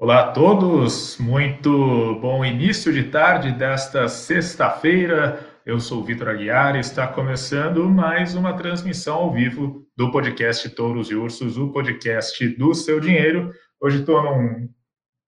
[0.00, 5.44] Olá a todos, muito bom início de tarde desta sexta-feira.
[5.66, 10.70] Eu sou o Vitor Aguiar e está começando mais uma transmissão ao vivo do podcast
[10.70, 13.52] Touros e Ursos, o podcast do seu dinheiro.
[13.80, 14.68] Hoje estou num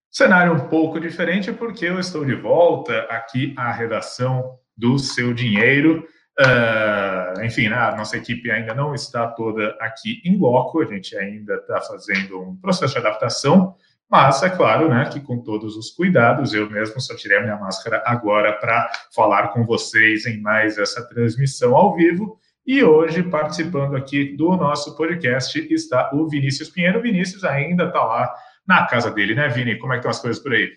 [0.09, 6.07] cenário um pouco diferente porque eu estou de volta aqui à redação do seu dinheiro.
[6.39, 11.16] Uh, enfim, né, a nossa equipe ainda não está toda aqui em loco, a gente
[11.16, 13.75] ainda está fazendo um processo de adaptação.
[14.11, 17.57] Mas é claro, né, que com todos os cuidados, eu mesmo só tirei a minha
[17.57, 22.36] máscara agora para falar com vocês em mais essa transmissão ao vivo.
[22.66, 26.99] E hoje, participando aqui do nosso podcast, está o Vinícius Pinheiro.
[26.99, 28.35] O Vinícius ainda está lá
[28.66, 29.79] na casa dele, né, Vini?
[29.79, 30.71] Como é que estão as coisas por aí?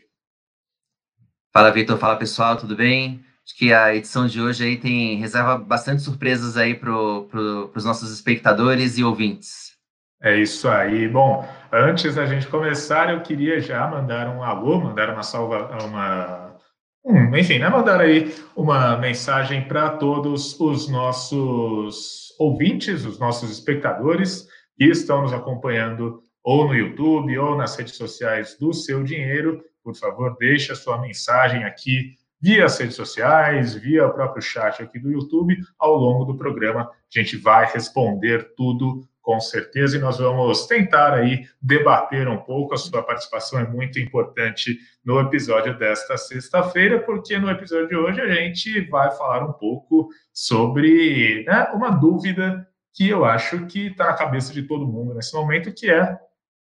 [1.52, 1.98] Fala, Vitor.
[1.98, 2.56] Fala, pessoal.
[2.56, 3.24] Tudo bem?
[3.46, 7.84] Acho que a edição de hoje aí tem reserva bastante surpresas aí para pro, os
[7.84, 9.74] nossos espectadores e ouvintes.
[10.22, 11.08] É isso aí.
[11.10, 16.56] Bom, antes da gente começar, eu queria já mandar um alô, mandar uma salva, uma,
[17.04, 24.48] um, enfim, né, mandar aí uma mensagem para todos os nossos ouvintes, os nossos espectadores
[24.78, 29.64] que estão nos acompanhando ou no YouTube ou nas redes sociais do Seu Dinheiro.
[29.84, 34.84] Por favor, deixe a sua mensagem aqui via as redes sociais, via o próprio chat
[34.84, 35.58] aqui do YouTube.
[35.80, 41.14] Ao longo do programa, a gente vai responder tudo com certeza, e nós vamos tentar
[41.14, 42.76] aí debater um pouco.
[42.76, 48.22] A sua participação é muito importante no episódio desta sexta-feira, porque no episódio de hoje
[48.22, 54.08] a gente vai falar um pouco sobre né, uma dúvida que eu acho que está
[54.08, 56.20] na cabeça de todo mundo nesse momento, que é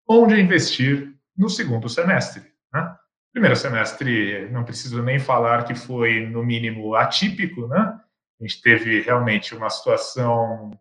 [0.07, 2.41] onde investir no segundo semestre.
[2.73, 2.95] Né?
[3.33, 7.99] Primeiro semestre, não preciso nem falar que foi, no mínimo, atípico, né?
[8.39, 10.71] A gente teve realmente uma situação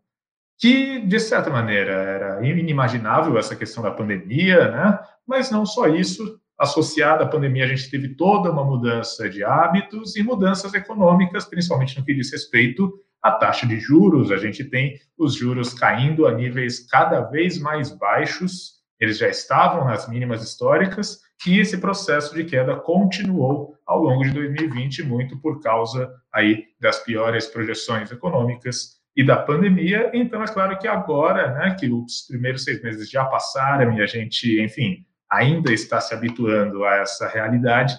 [0.59, 4.99] que, de certa maneira, era inimaginável essa questão da pandemia, né?
[5.27, 10.17] mas não só isso, associada à pandemia, a gente teve toda uma mudança de hábitos
[10.17, 14.31] e mudanças econômicas, principalmente no que diz respeito à taxa de juros.
[14.31, 19.85] A gente tem os juros caindo a níveis cada vez mais baixos, eles já estavam
[19.85, 25.61] nas mínimas históricas, e esse processo de queda continuou ao longo de 2020, muito por
[25.61, 30.11] causa aí das piores projeções econômicas e da pandemia.
[30.13, 34.07] Então, é claro que agora, né, que os primeiros seis meses já passaram e a
[34.07, 37.97] gente, enfim, ainda está se habituando a essa realidade,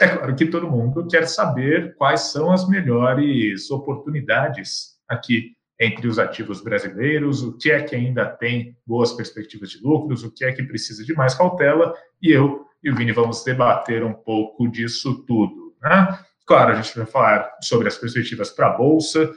[0.00, 6.18] é claro que todo mundo quer saber quais são as melhores oportunidades aqui entre os
[6.18, 10.52] ativos brasileiros, o que é que ainda tem boas perspectivas de lucros, o que é
[10.52, 15.24] que precisa de mais cautela, e eu e o Vini vamos debater um pouco disso
[15.24, 15.74] tudo.
[15.82, 16.18] Né?
[16.46, 19.32] Claro, a gente vai falar sobre as perspectivas para a Bolsa,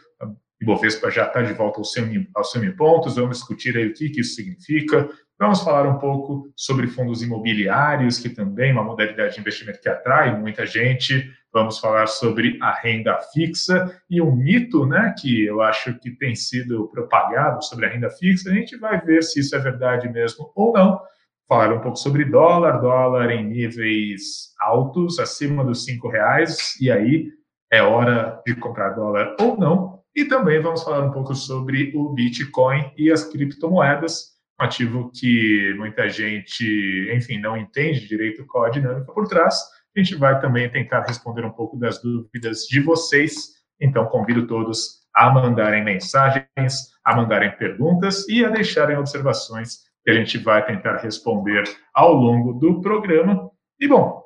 [0.62, 3.88] Ibovespa já está de volta aos 100 mil, aos 100 mil pontos, vamos discutir aí
[3.88, 8.74] o que, que isso significa, vamos falar um pouco sobre fundos imobiliários, que também é
[8.74, 14.22] uma modalidade de investimento que atrai muita gente, vamos falar sobre a renda fixa e
[14.22, 18.54] um mito, né, que eu acho que tem sido propagado sobre a renda fixa, a
[18.54, 21.02] gente vai ver se isso é verdade mesmo ou não,
[21.48, 27.30] falar um pouco sobre dólar, dólar em níveis altos, acima dos cinco reais, e aí
[27.72, 32.10] é hora de comprar dólar ou não, e também vamos falar um pouco sobre o
[32.10, 38.70] Bitcoin e as criptomoedas, um ativo que muita gente, enfim, não entende direito qual a
[38.70, 39.56] dinâmica por trás.
[39.96, 43.62] A gente vai também tentar responder um pouco das dúvidas de vocês.
[43.80, 50.14] Então, convido todos a mandarem mensagens, a mandarem perguntas e a deixarem observações que a
[50.14, 51.64] gente vai tentar responder
[51.94, 53.50] ao longo do programa.
[53.80, 54.24] E, bom,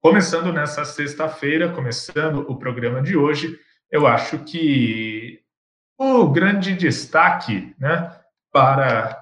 [0.00, 3.58] começando nessa sexta-feira, começando o programa de hoje,
[3.90, 5.40] eu acho que
[5.98, 8.14] o grande destaque né,
[8.52, 9.20] para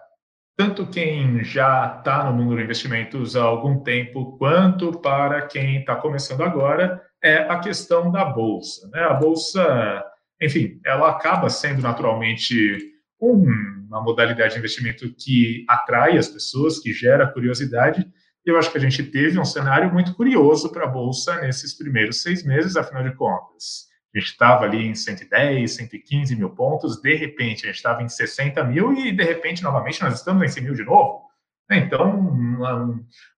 [0.57, 5.97] tanto quem já está no mundo dos investimentos há algum tempo, quanto para quem está
[5.97, 8.89] começando agora, é a questão da bolsa.
[8.89, 9.01] Né?
[9.01, 10.05] A bolsa,
[10.41, 17.31] enfim, ela acaba sendo naturalmente uma modalidade de investimento que atrai as pessoas, que gera
[17.31, 18.07] curiosidade.
[18.45, 22.23] Eu acho que a gente teve um cenário muito curioso para a bolsa nesses primeiros
[22.23, 23.87] seis meses, afinal de contas
[24.19, 28.09] a gente estava ali em 110, 115 mil pontos, de repente a gente estava em
[28.09, 31.27] 60 mil e de repente, novamente, nós estamos em 100 mil de novo.
[31.71, 32.75] Então, uma,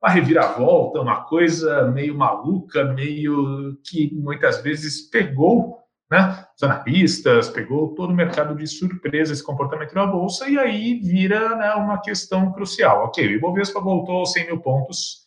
[0.03, 5.79] uma reviravolta, uma coisa meio maluca, meio que muitas vezes pegou
[6.11, 11.01] né, os analistas, pegou todo o mercado de surpresa esse comportamento da Bolsa, e aí
[11.01, 13.05] vira né, uma questão crucial.
[13.05, 15.27] Ok, o Ibovespa voltou aos 100 mil pontos,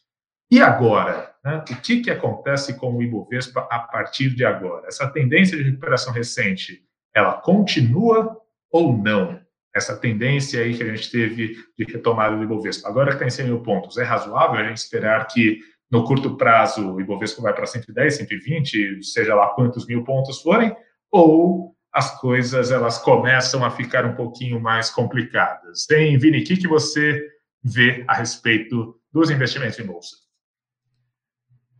[0.50, 1.31] e agora?
[1.43, 1.57] Né?
[1.57, 4.88] O que, que acontece com o Ibovespa a partir de agora?
[4.88, 6.83] Essa tendência de recuperação recente,
[7.13, 8.38] ela continua
[8.71, 9.41] ou não?
[9.73, 12.89] essa tendência aí que a gente teve de retomada do Ibovespa.
[12.89, 15.59] Agora que está em 100 mil pontos, é razoável a gente esperar que
[15.89, 20.75] no curto prazo o Ibovespa vai para 110, 120, seja lá quantos mil pontos forem,
[21.11, 25.85] ou as coisas elas começam a ficar um pouquinho mais complicadas.
[25.85, 27.21] Tem, Vini, o que, que você
[27.63, 30.15] vê a respeito dos investimentos em bolsa?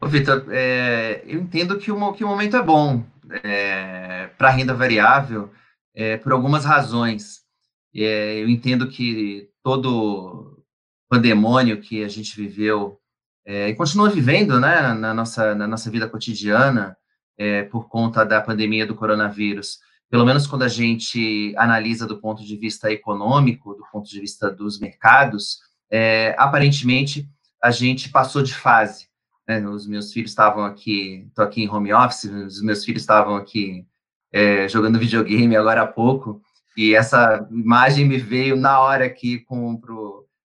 [0.07, 3.06] Vitor, é, eu entendo que o, que o momento é bom
[3.44, 5.51] é, para renda variável
[5.95, 7.42] é, por algumas razões.
[7.95, 10.63] É, eu entendo que todo
[11.09, 13.00] pandemônio que a gente viveu
[13.45, 16.97] é, e continua vivendo né, na, nossa, na nossa vida cotidiana
[17.38, 22.44] é, por conta da pandemia do coronavírus, pelo menos quando a gente analisa do ponto
[22.44, 25.59] de vista econômico, do ponto de vista dos mercados,
[26.38, 27.27] aparentemente
[27.62, 29.10] a gente passou de fase.
[29.59, 29.68] Né?
[29.68, 33.86] Os meus filhos estavam aqui, estou aqui em home office, os meus filhos estavam aqui
[34.31, 36.42] é, jogando videogame agora há pouco,
[36.77, 39.45] e essa imagem me veio na hora aqui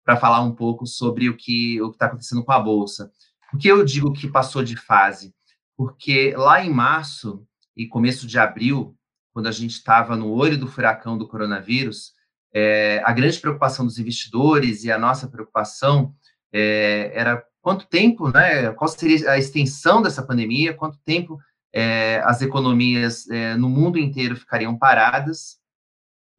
[0.05, 3.11] para falar um pouco sobre o que está acontecendo com a Bolsa.
[3.49, 5.33] Por que eu digo que passou de fase?
[5.75, 7.43] Porque lá em março
[7.75, 8.95] e começo de abril,
[9.33, 12.13] quando a gente estava no olho do furacão do coronavírus,
[12.53, 16.13] é, a grande preocupação dos investidores e a nossa preocupação
[16.53, 18.71] é, era quanto tempo, né?
[18.73, 20.73] Qual seria a extensão dessa pandemia?
[20.73, 21.39] Quanto tempo
[21.73, 25.59] é, as economias é, no mundo inteiro ficariam paradas?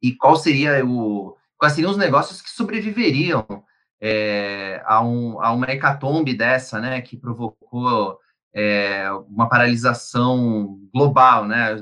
[0.01, 3.45] E qual seria o quais seriam os negócios que sobreviveriam
[4.01, 7.01] é, a, um, a uma hecatombe dessa, né?
[7.01, 8.19] Que provocou
[8.53, 11.77] é, uma paralisação global, né?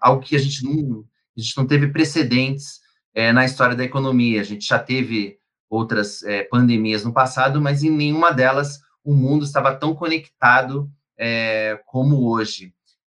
[0.00, 1.04] Algo que a gente não
[1.36, 2.80] a gente não teve precedentes
[3.12, 4.40] é, na história da economia.
[4.40, 5.38] A gente já teve
[5.68, 11.80] outras é, pandemias no passado, mas em nenhuma delas o mundo estava tão conectado é,
[11.86, 12.72] como hoje.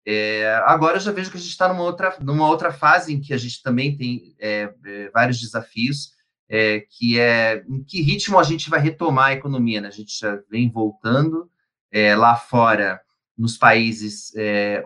[0.07, 3.21] É, agora eu já vejo que a gente está numa outra, numa outra fase em
[3.21, 4.35] que a gente também tem
[5.13, 6.13] vários desafios,
[6.91, 9.83] que é em que ritmo a gente vai retomar a economia.
[9.83, 9.89] Né?
[9.89, 11.51] A gente já vem voltando
[12.17, 12.99] lá fora,
[13.37, 14.33] nos países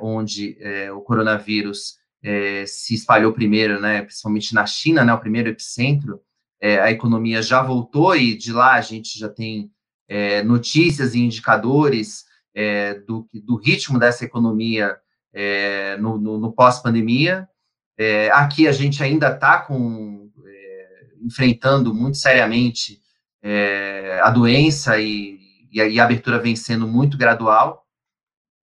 [0.00, 0.58] onde
[0.92, 1.98] o coronavírus
[2.66, 6.20] se espalhou primeiro, né, principalmente na China, né, o primeiro epicentro,
[6.62, 9.68] é, a economia já voltou e de lá a gente já tem
[10.08, 12.24] é, notícias e indicadores
[12.54, 14.96] é, do, do ritmo dessa economia
[15.34, 17.48] é, no, no, no pós-pandemia.
[17.98, 19.66] É, aqui a gente ainda está
[21.20, 23.02] enfrentando muito seriamente
[24.22, 25.40] a doença e,
[25.72, 27.84] e, a, e, a, abertura vem sendo muito gradual.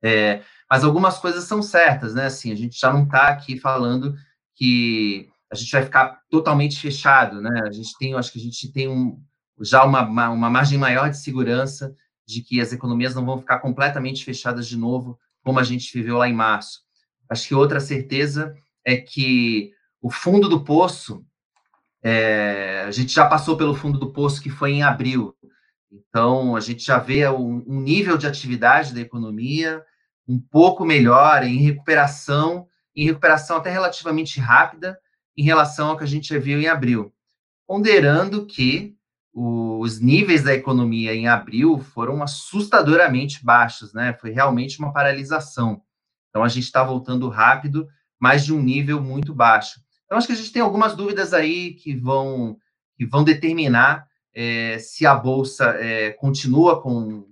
[0.02, 0.42] É,
[0.72, 2.28] mas algumas coisas são certas, né?
[2.28, 4.16] Assim, a gente já não está aqui falando
[4.56, 7.62] que a gente vai ficar totalmente fechado, né?
[7.66, 9.20] A gente tem, acho que a gente tem um,
[9.62, 11.94] já uma, uma, uma margem maior de segurança
[12.26, 16.18] de que as economias não vão ficar completamente fechadas de novo, como a gente viveu
[16.18, 16.82] lá em março.
[17.28, 18.54] Acho que outra certeza
[18.86, 21.26] é que o fundo do poço,
[22.04, 25.36] é, a gente já passou pelo fundo do poço que foi em abril.
[25.92, 29.84] Então, a gente já vê um, um nível de atividade da economia
[30.28, 34.98] um pouco melhor, em recuperação, em recuperação até relativamente rápida
[35.38, 37.14] em relação ao que a gente viu em abril.
[37.68, 38.96] Ponderando que
[39.34, 44.14] os níveis da economia em abril foram assustadoramente baixos, né?
[44.14, 45.82] Foi realmente uma paralisação.
[46.30, 47.88] Então, a gente está voltando rápido,
[48.20, 49.80] mas de um nível muito baixo.
[50.06, 52.58] Então, acho que a gente tem algumas dúvidas aí que vão,
[52.98, 57.28] que vão determinar é, se a Bolsa é, continua com,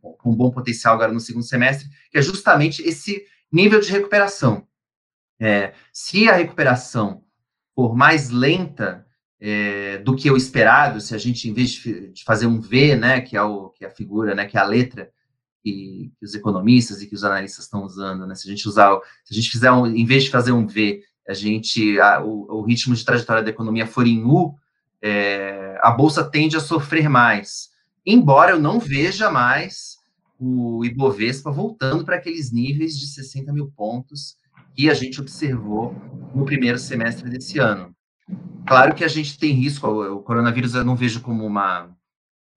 [0.00, 4.66] com bom potencial agora no segundo semestre, que é justamente esse nível de recuperação.
[5.38, 7.22] É, se a recuperação
[7.76, 9.06] for mais lenta
[9.38, 12.96] é, do que o esperado, se a gente, em vez de, de, fazer um V,
[12.96, 15.10] né, que é, o, que é a figura, né, que é a letra
[15.62, 18.98] que, que os economistas e que os analistas estão usando, né, se a gente usar,
[19.24, 22.60] se a gente fizer, um, em vez de fazer um V, a gente, a, o,
[22.60, 24.54] o, ritmo de trajetória da economia for em U,
[25.02, 27.70] é, a bolsa tende a sofrer mais.
[28.06, 29.98] Embora eu não veja mais
[30.38, 34.36] o Ibovespa voltando para aqueles níveis de 60 mil pontos
[34.76, 35.94] que a gente observou
[36.34, 37.96] no primeiro semestre desse ano.
[38.66, 41.90] Claro que a gente tem risco, o coronavírus eu não vejo como uma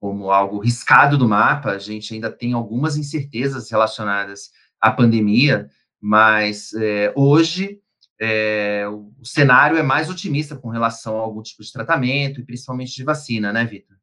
[0.01, 4.49] como algo riscado do mapa, a gente ainda tem algumas incertezas relacionadas
[4.79, 7.81] à pandemia, mas é, hoje
[8.19, 12.95] é, o cenário é mais otimista com relação a algum tipo de tratamento e principalmente
[12.95, 13.97] de vacina, né, Vitor?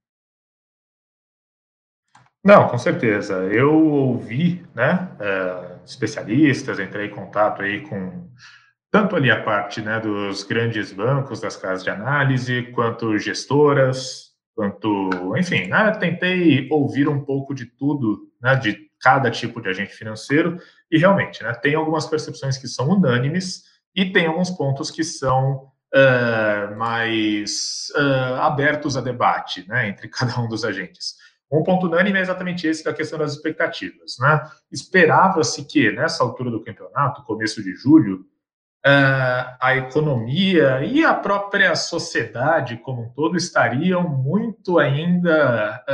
[2.45, 3.35] Não, com certeza.
[3.45, 8.29] Eu ouvi, né, é, especialistas, entrei em contato aí com
[8.91, 15.11] tanto ali a parte, né, dos grandes bancos, das casas de análise, quanto gestoras, quanto,
[15.37, 20.59] enfim, né, tentei ouvir um pouco de tudo, né, de cada tipo de agente financeiro
[20.91, 23.65] e realmente, né, tem algumas percepções que são unânimes
[23.95, 30.41] e tem alguns pontos que são uh, mais uh, abertos a debate né, entre cada
[30.41, 31.15] um dos agentes.
[31.51, 34.17] Um ponto unânime é exatamente esse da questão das expectativas.
[34.19, 34.43] Né?
[34.71, 38.27] Esperava-se que, nessa altura do campeonato, começo de julho,
[38.85, 45.85] uh, a economia e a própria sociedade como um todo estariam muito ainda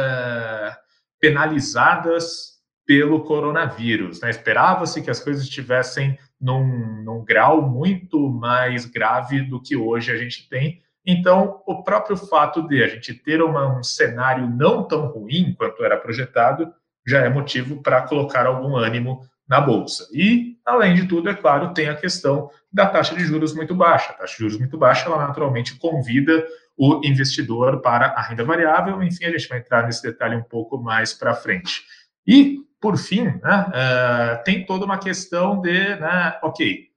[1.20, 2.52] penalizadas
[2.84, 4.20] pelo coronavírus.
[4.20, 4.30] Né?
[4.30, 10.16] Esperava-se que as coisas estivessem num, num grau muito mais grave do que hoje a
[10.16, 10.82] gente tem.
[11.04, 15.84] Então, o próprio fato de a gente ter uma, um cenário não tão ruim quanto
[15.84, 16.72] era projetado
[17.06, 20.08] já é motivo para colocar algum ânimo na bolsa.
[20.12, 24.10] E, além de tudo, é claro, tem a questão da taxa de juros muito baixa.
[24.10, 29.02] A taxa de juros muito baixa, ela naturalmente convida o investidor para a renda variável.
[29.02, 31.82] Enfim, a gente vai entrar nesse detalhe um pouco mais para frente.
[32.26, 36.91] E, por fim, né, uh, tem toda uma questão de, né, ok,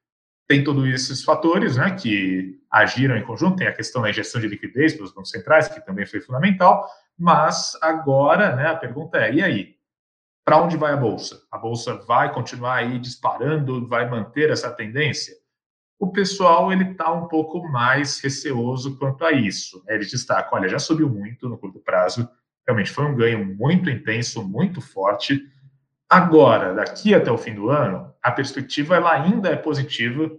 [0.48, 4.48] tem todos esses fatores né, que agiram em conjunto, tem a questão da injeção de
[4.48, 6.88] liquidez pelos bancos centrais, que também foi fundamental,
[7.18, 9.75] mas agora né, a pergunta é, e aí?
[10.44, 11.42] Para onde vai a Bolsa?
[11.52, 15.34] A Bolsa vai continuar aí disparando, vai manter essa tendência?
[15.98, 19.84] O pessoal ele está um pouco mais receoso quanto a isso.
[19.86, 19.96] Né?
[19.96, 22.30] Ele destaca, olha, já subiu muito no curto prazo,
[22.68, 25.42] realmente foi um ganho muito intenso, muito forte.
[26.08, 30.32] Agora, daqui até o fim do ano, a perspectiva ela ainda é positiva.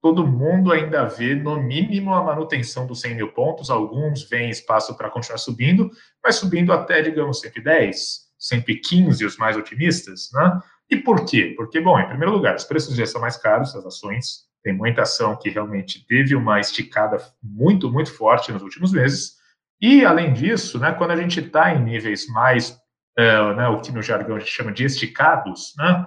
[0.00, 3.68] Todo mundo ainda vê, no mínimo, a manutenção dos 100 mil pontos.
[3.68, 5.90] Alguns veem espaço para continuar subindo,
[6.24, 10.30] mas subindo até, digamos, 110, 115, os mais otimistas.
[10.32, 10.58] Né?
[10.88, 11.52] E por quê?
[11.54, 14.44] Porque, bom, em primeiro lugar, os preços já são mais caros, as ações.
[14.62, 19.34] Tem muita ação que realmente teve uma esticada muito, muito forte nos últimos meses.
[19.78, 22.70] E, além disso, né, quando a gente está em níveis mais,
[23.18, 26.06] uh, né, o que no jargão a gente chama de esticados, né,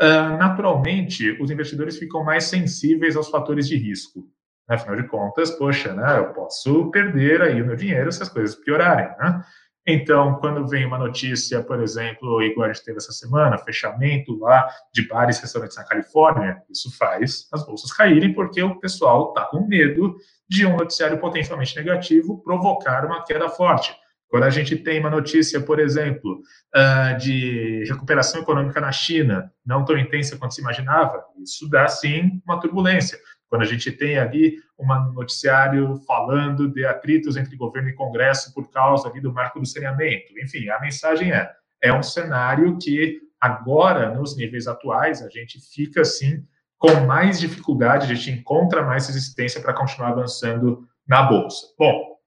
[0.00, 4.24] naturalmente os investidores ficam mais sensíveis aos fatores de risco.
[4.68, 8.54] Afinal de contas, poxa, né, eu posso perder aí o meu dinheiro se as coisas
[8.54, 9.08] piorarem.
[9.18, 9.42] Né?
[9.86, 14.68] Então, quando vem uma notícia, por exemplo, igual a gente teve essa semana, fechamento lá
[14.92, 19.46] de bares e restaurantes na Califórnia, isso faz as bolsas caírem porque o pessoal está
[19.46, 20.14] com medo
[20.46, 23.96] de um noticiário potencialmente negativo provocar uma queda forte.
[24.28, 26.42] Quando a gente tem uma notícia, por exemplo,
[26.74, 32.40] ah, de recuperação econômica na China, não tão intensa quanto se imaginava, isso dá sim
[32.44, 33.18] uma turbulência.
[33.48, 38.70] Quando a gente tem ali um noticiário falando de atritos entre governo e Congresso por
[38.70, 40.38] causa ali do marco do saneamento.
[40.38, 41.50] Enfim, a mensagem é:
[41.82, 46.44] é um cenário que agora, nos níveis atuais, a gente fica assim
[46.76, 51.66] com mais dificuldade, a gente encontra mais resistência para continuar avançando na bolsa.
[51.78, 52.17] Bom,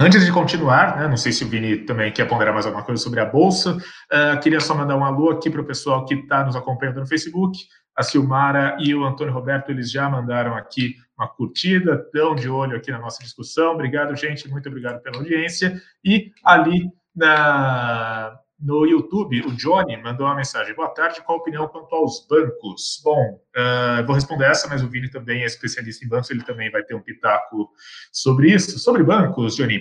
[0.00, 3.02] Antes de continuar, né, não sei se o Vini também quer ponderar mais alguma coisa
[3.02, 6.44] sobre a Bolsa, uh, queria só mandar um alô aqui para o pessoal que está
[6.44, 7.58] nos acompanhando no Facebook.
[7.96, 12.76] A Silmara e o Antônio Roberto, eles já mandaram aqui uma curtida, estão de olho
[12.76, 13.72] aqui na nossa discussão.
[13.72, 15.82] Obrigado, gente, muito obrigado pela audiência.
[16.04, 20.74] E ali na, no YouTube, o Johnny mandou uma mensagem.
[20.74, 23.00] Boa tarde, qual a opinião quanto aos bancos?
[23.04, 26.70] Bom, uh, vou responder essa, mas o Vini também é especialista em bancos, ele também
[26.70, 27.70] vai ter um pitaco
[28.12, 28.78] sobre isso.
[28.78, 29.78] Sobre bancos, Johnny,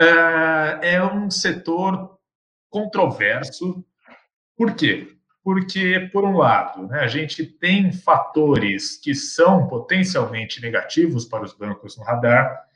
[0.00, 2.18] uh, é um setor
[2.70, 3.84] controverso.
[4.56, 5.18] Por quê?
[5.48, 11.54] porque, por um lado, né, a gente tem fatores que são potencialmente negativos para os
[11.54, 12.67] bancos no radar,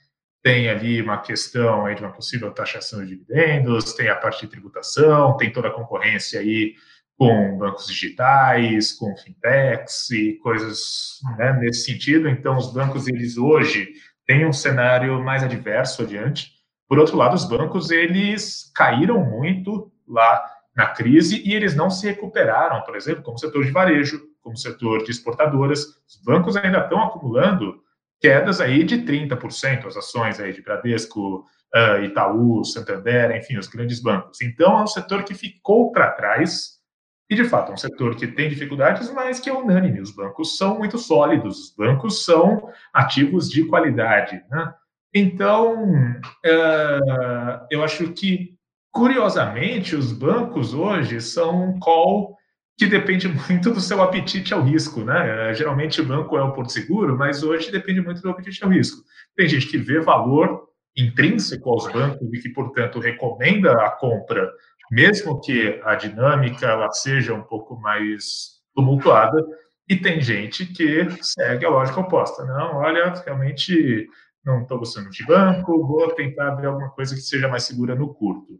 [0.43, 4.51] tem ali uma questão aí de uma possível taxação de dividendos, tem a parte de
[4.51, 6.75] tributação, tem toda a concorrência aí
[7.17, 12.29] com bancos digitais, com fintechs e coisas né, nesse sentido.
[12.29, 13.89] Então, os bancos, eles hoje
[14.27, 16.51] têm um cenário mais adverso adiante.
[16.89, 20.45] Por outro lado, os bancos, eles caíram muito lá
[20.77, 25.05] na crise e eles não se recuperaram, por exemplo, como setor de varejo, como setor
[25.05, 25.85] de exportadoras.
[26.09, 27.81] Os bancos ainda estão acumulando
[28.23, 34.01] quedas aí de 30%, as ações aí de Bradesco, uh, Itaú, Santander, enfim, os grandes
[34.01, 34.41] bancos.
[34.41, 36.81] Então, é um setor que ficou para trás
[37.29, 40.01] e, de fato, é um setor que tem dificuldades, mas que é unânime.
[40.01, 44.41] Os bancos são muito sólidos, os bancos são ativos de qualidade.
[44.49, 44.73] Né?
[45.13, 48.57] Então, uh, eu acho que
[48.93, 52.37] Curiosamente, os bancos hoje são um call
[52.79, 55.55] que depende muito do seu apetite ao risco, né?
[55.55, 59.03] Geralmente o banco é o porto seguro, mas hoje depende muito do apetite ao risco.
[59.37, 64.51] Tem gente que vê valor intrínseco aos bancos e que, portanto, recomenda a compra,
[64.91, 69.43] mesmo que a dinâmica ela seja um pouco mais tumultuada,
[69.89, 72.45] e tem gente que segue a lógica oposta.
[72.45, 74.07] Não, olha, realmente
[74.45, 78.13] não estou gostando de banco, vou tentar ver alguma coisa que seja mais segura no
[78.13, 78.59] curto.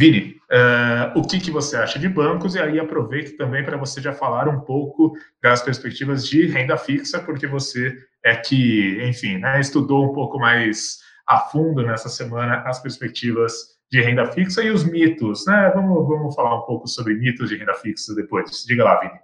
[0.00, 2.54] Vini, uh, o que, que você acha de bancos?
[2.54, 7.20] E aí aproveito também para você já falar um pouco das perspectivas de renda fixa,
[7.20, 12.80] porque você é que, enfim, né, estudou um pouco mais a fundo nessa semana as
[12.80, 15.70] perspectivas de renda fixa e os mitos, né?
[15.74, 18.64] Vamos, vamos falar um pouco sobre mitos de renda fixa depois.
[18.66, 19.20] Diga lá, Vini.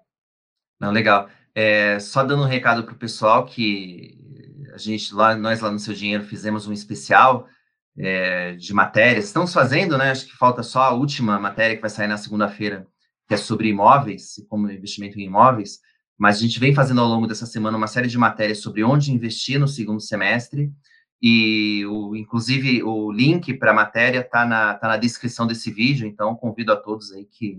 [0.78, 1.30] Não, legal.
[1.54, 4.14] É, só dando um recado para o pessoal que
[4.74, 7.48] a gente lá, nós lá no Seu Dinheiro fizemos um especial
[7.98, 9.26] é, de matérias.
[9.26, 10.10] Estamos fazendo, né?
[10.10, 12.86] Acho que falta só a última matéria que vai sair na segunda-feira,
[13.26, 15.80] que é sobre imóveis, como investimento em imóveis.
[16.18, 19.12] Mas a gente vem fazendo ao longo dessa semana uma série de matérias sobre onde
[19.12, 20.72] investir no segundo semestre.
[21.20, 26.06] E, o, inclusive, o link para a matéria está na, tá na descrição desse vídeo,
[26.06, 27.58] então convido a todos aí que,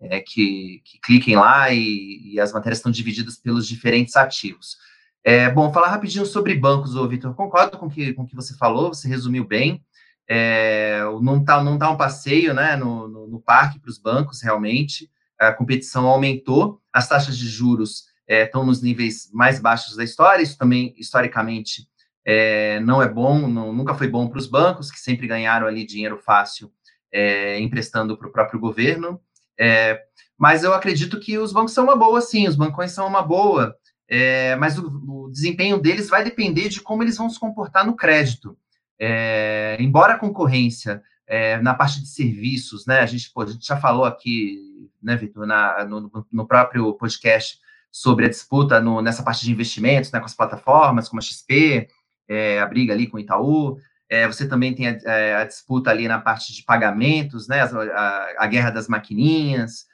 [0.00, 4.76] é, que, que, cliquem lá e, e as matérias estão divididas pelos diferentes ativos.
[5.22, 7.34] É, bom, falar rapidinho sobre bancos, Vitor.
[7.34, 9.84] Concordo com que, com o que você falou, você resumiu bem.
[10.28, 14.40] É, não está não tá um passeio né, no, no, no parque para os bancos,
[14.42, 15.10] realmente.
[15.38, 20.42] A competição aumentou, as taxas de juros é, estão nos níveis mais baixos da história.
[20.42, 21.88] Isso também, historicamente,
[22.24, 25.84] é, não é bom, não, nunca foi bom para os bancos, que sempre ganharam ali
[25.84, 26.72] dinheiro fácil
[27.12, 29.20] é, emprestando para o próprio governo.
[29.58, 30.00] É,
[30.38, 33.76] mas eu acredito que os bancos são uma boa, sim, os bancões são uma boa.
[34.12, 37.94] É, mas o, o, desempenho deles vai depender de como eles vão se comportar no
[37.94, 38.58] crédito.
[38.98, 43.64] É, embora a concorrência é, na parte de serviços, né, a gente, pô, a gente
[43.64, 45.46] já falou aqui, né, Vitor,
[45.88, 50.34] no, no, próprio podcast sobre a disputa no, nessa parte de investimentos, né, com as
[50.34, 51.88] plataformas, como a XP,
[52.28, 55.88] é, a briga ali com o Itaú, é, você também tem a, é, a, disputa
[55.88, 59.88] ali na parte de pagamentos, né, a, a guerra das maquininhas,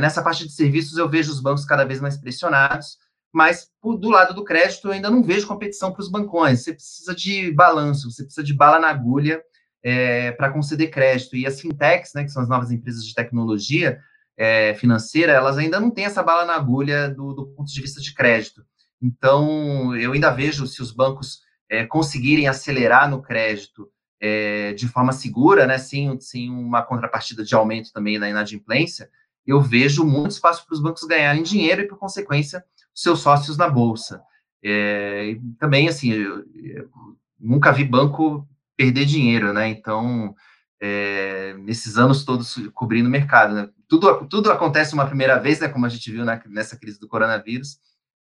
[0.00, 2.98] nessa parte de serviços eu vejo os bancos cada vez mais pressionados,
[3.32, 6.62] mas do lado do crédito eu ainda não vejo competição para os bancões.
[6.62, 9.42] Você precisa de balanço, você precisa de bala na agulha
[9.82, 11.36] é, para conceder crédito.
[11.36, 14.00] E as fintechs, né, que são as novas empresas de tecnologia
[14.36, 18.00] é, financeira, elas ainda não têm essa bala na agulha do, do, ponto de vista
[18.00, 18.64] de crédito.
[19.00, 25.12] Então, eu ainda vejo se os bancos é, conseguirem acelerar no crédito é, de forma
[25.12, 29.08] segura, né, sem, sem uma contrapartida de aumento também da inadimplência,
[29.46, 32.62] eu vejo muito espaço para os bancos ganharem dinheiro e, por consequência,
[32.98, 34.20] seus sócios na bolsa.
[34.62, 36.90] É, também, assim, eu, eu
[37.38, 38.46] nunca vi banco
[38.76, 39.68] perder dinheiro, né?
[39.68, 40.34] Então,
[40.80, 43.68] é, nesses anos todos cobrindo o mercado, né?
[43.86, 45.68] Tudo, tudo acontece uma primeira vez, né?
[45.68, 47.78] Como a gente viu na, nessa crise do coronavírus.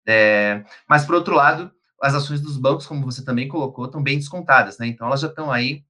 [0.06, 1.72] É, mas, por outro lado,
[2.02, 4.86] as ações dos bancos, como você também colocou, estão bem descontadas, né?
[4.86, 5.82] Então, elas já estão aí,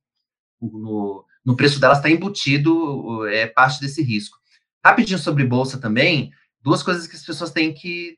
[0.63, 4.39] no, no preço delas está embutido é, parte desse risco.
[4.85, 6.31] Rapidinho sobre bolsa também,
[6.63, 8.17] duas coisas que as pessoas têm que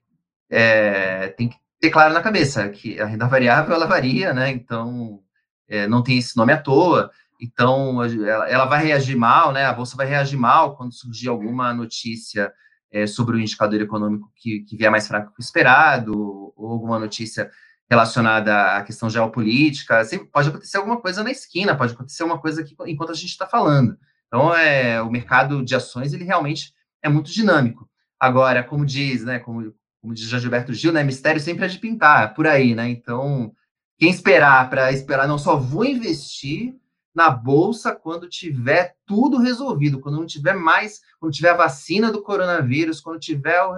[0.51, 4.51] é, tem que ter claro na cabeça que a renda variável ela varia, né?
[4.51, 5.21] Então
[5.69, 7.11] é, não tem esse nome à toa.
[7.41, 9.65] Então ela, ela, vai reagir mal, né?
[9.65, 12.53] A bolsa vai reagir mal quando surgir alguma notícia
[12.91, 16.99] é, sobre o indicador econômico que, que vier mais fraco que o esperado, ou alguma
[16.99, 17.51] notícia
[17.89, 20.05] relacionada à questão geopolítica.
[20.05, 23.31] Sempre pode acontecer alguma coisa na esquina, pode acontecer uma coisa aqui enquanto a gente
[23.31, 23.97] está falando.
[24.27, 27.89] Então, é, o mercado de ações ele realmente é muito dinâmico.
[28.21, 31.03] Agora, como diz, né, como, como diz Gilberto Gil, né?
[31.03, 32.89] Mistério sempre é de pintar, por aí, né?
[32.89, 33.53] Então,
[33.99, 36.75] quem esperar para esperar, não só vou investir
[37.15, 42.23] na bolsa quando tiver tudo resolvido, quando não tiver mais, quando tiver a vacina do
[42.23, 43.75] coronavírus, quando tiver o,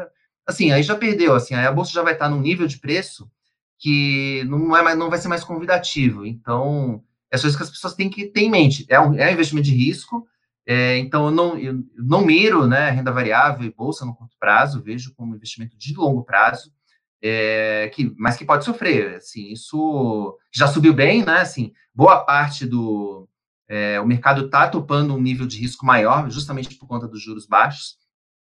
[0.47, 3.31] assim, aí já perdeu, assim, aí a bolsa já vai estar num nível de preço
[3.79, 6.27] que não é mais, não vai ser mais convidativo.
[6.27, 8.85] Então, é só isso que as pessoas têm que ter em mente.
[8.89, 10.29] É um, é um investimento de risco,
[10.73, 14.81] é, então, eu não, eu não miro né, renda variável e bolsa no curto prazo,
[14.81, 16.73] vejo como investimento de longo prazo,
[17.21, 19.17] é, que, mas que pode sofrer.
[19.17, 21.41] Assim, isso já subiu bem, né?
[21.41, 23.29] Assim, boa parte do.
[23.69, 27.47] É, o mercado está topando um nível de risco maior, justamente por conta dos juros
[27.47, 27.97] baixos.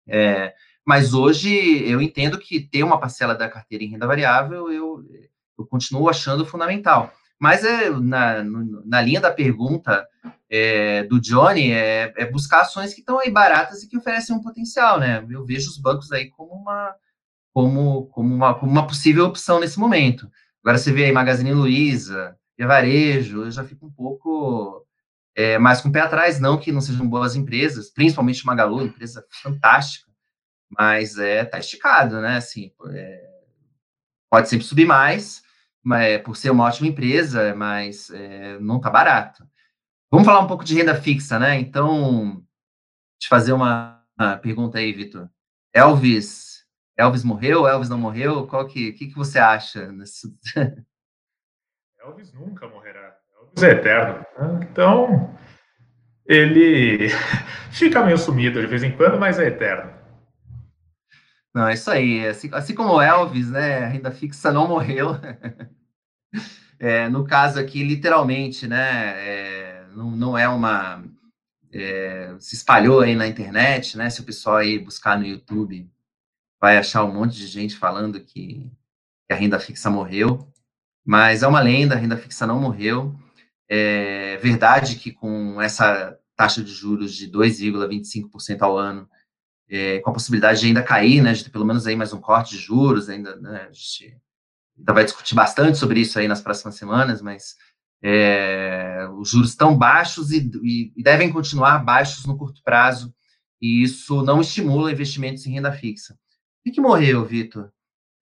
[0.05, 0.53] É,
[0.85, 1.49] mas hoje
[1.89, 5.01] eu entendo que ter uma parcela da carteira em renda variável eu,
[5.57, 7.13] eu continuo achando fundamental.
[7.41, 8.43] Mas é, na,
[8.85, 10.07] na linha da pergunta
[10.47, 14.43] é, do Johnny, é, é, buscar ações que estão aí baratas e que oferecem um
[14.43, 15.25] potencial, né?
[15.27, 16.93] Eu vejo os bancos aí como uma,
[17.51, 20.29] como, como uma, como uma possível opção nesse momento.
[20.63, 24.85] Agora você vê aí Magazine Luiza, e Varejo, eu já fico um pouco
[25.35, 29.25] é, mais com o pé atrás, não que não sejam boas empresas, principalmente Magalu, empresa
[29.41, 30.11] fantástica,
[30.69, 32.37] mas é tá esticado, né?
[32.37, 33.29] Assim, é,
[34.29, 35.41] pode sempre subir mais,
[35.83, 39.43] mas, por ser uma ótima empresa, mas é, não está barato.
[40.11, 41.59] Vamos falar um pouco de renda fixa, né?
[41.59, 42.43] Então,
[43.19, 45.29] te fazer uma, uma pergunta aí, Vitor.
[45.73, 46.65] Elvis,
[46.97, 47.67] Elvis morreu?
[47.67, 48.45] Elvis não morreu?
[48.45, 49.91] Qual que, que, que você acha?
[49.91, 50.27] Nesse...
[51.99, 53.15] Elvis nunca morrerá.
[53.39, 54.25] Elvis é eterno.
[54.61, 55.35] Então,
[56.25, 57.09] ele
[57.71, 60.00] fica meio sumido de vez em quando, mas é eterno.
[61.53, 62.25] Não, é isso aí.
[62.27, 63.79] Assim, assim como Elvis, né?
[63.79, 65.09] A renda fixa não morreu.
[66.79, 69.13] é, no caso aqui, literalmente, né?
[69.27, 71.03] É, não, não é uma.
[71.73, 74.09] É, se espalhou aí na internet, né?
[74.09, 75.89] Se o pessoal aí buscar no YouTube,
[76.59, 78.71] vai achar um monte de gente falando que,
[79.27, 80.47] que a renda fixa morreu.
[81.05, 83.15] Mas é uma lenda, a renda fixa não morreu.
[83.69, 89.09] É verdade que com essa taxa de juros de 2,25% ao ano,
[89.71, 92.19] é, com a possibilidade de ainda cair, né, de ter pelo menos aí mais um
[92.19, 94.17] corte de juros, ainda, né, a gente
[94.77, 97.55] ainda vai discutir bastante sobre isso aí nas próximas semanas, mas
[98.03, 103.15] é, os juros estão baixos e, e, devem continuar baixos no curto prazo,
[103.61, 106.17] e isso não estimula investimentos em renda fixa.
[106.65, 107.71] O que, morreu, Vitor?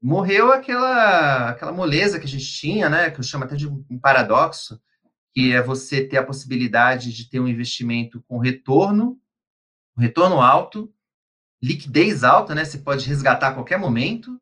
[0.02, 4.00] Morreu aquela, aquela moleza que a gente tinha, né, que eu chamo até de um
[4.00, 4.80] paradoxo,
[5.34, 9.18] que é você ter a possibilidade de ter um investimento com retorno,
[9.98, 10.94] retorno alto,
[11.62, 12.64] liquidez alta, né?
[12.66, 14.40] Você pode resgatar a qualquer momento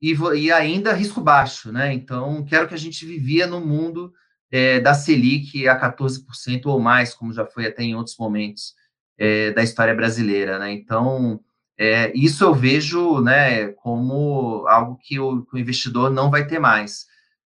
[0.00, 1.92] e, e ainda risco baixo, né?
[1.92, 4.12] Então, quero que a gente vivia no mundo
[4.50, 8.74] é, da Selic a 14% ou mais, como já foi até em outros momentos
[9.18, 10.72] é, da história brasileira, né?
[10.72, 11.40] Então,
[11.78, 16.58] é, isso eu vejo, né, como algo que o, que o investidor não vai ter
[16.58, 17.06] mais.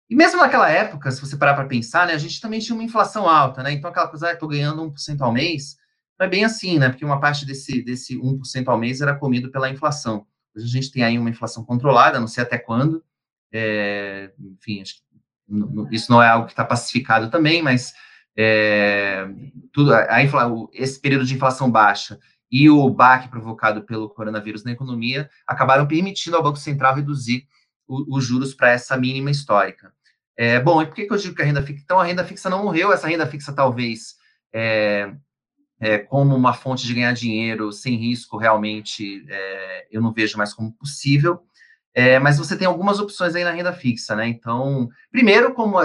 [0.09, 2.85] E mesmo naquela época, se você parar para pensar, né, a gente também tinha uma
[2.85, 3.73] inflação alta, né?
[3.73, 5.77] Então aquela coisa, ah, estou ganhando 1% ao mês,
[6.18, 6.88] não é bem assim, né?
[6.88, 10.27] Porque uma parte desse, desse 1% ao mês era comido pela inflação.
[10.55, 13.03] Hoje a gente tem aí uma inflação controlada, não sei até quando.
[13.53, 14.83] É, enfim,
[15.90, 17.92] isso não é algo que está pacificado também, mas
[18.37, 19.29] é,
[19.72, 20.22] tudo, a, a,
[20.72, 22.18] esse período de inflação baixa
[22.50, 27.46] e o baque provocado pelo coronavírus na economia acabaram permitindo ao Banco Central reduzir
[27.87, 29.92] os juros para essa mínima histórica.
[30.37, 31.83] É, bom, e por que, que eu digo que a renda fixa?
[31.85, 34.16] Então, a renda fixa não morreu, essa renda fixa talvez
[34.53, 35.14] é,
[35.85, 40.55] é, como uma fonte de ganhar dinheiro sem risco, realmente é, eu não vejo mais
[40.55, 41.42] como possível.
[41.92, 44.27] É, mas você tem algumas opções aí na renda fixa, né?
[44.27, 45.77] Então, primeiro, como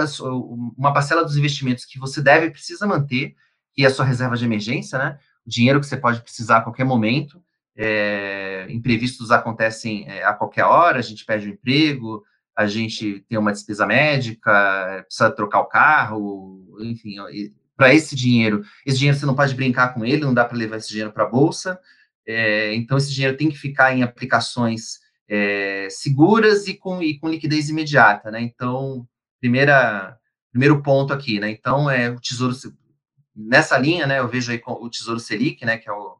[0.74, 3.36] uma parcela dos investimentos que você deve precisa manter,
[3.74, 5.18] que é a sua reserva de emergência, né?
[5.46, 7.44] O dinheiro que você pode precisar a qualquer momento.
[7.76, 12.24] É, imprevistos acontecem é, a qualquer hora, a gente perde o emprego,
[12.56, 17.16] a gente tem uma despesa médica, precisa trocar o carro, enfim,
[17.80, 20.76] para esse dinheiro, esse dinheiro você não pode brincar com ele, não dá para levar
[20.76, 21.80] esse dinheiro para a bolsa,
[22.26, 27.26] é, então esse dinheiro tem que ficar em aplicações é, seguras e com, e com
[27.26, 28.38] liquidez imediata, né?
[28.42, 29.08] Então,
[29.40, 30.14] primeira,
[30.52, 31.50] primeiro ponto aqui, né?
[31.50, 32.54] Então, é o Tesouro,
[33.34, 36.16] nessa linha, né, eu vejo aí o Tesouro Selic, né, que é o,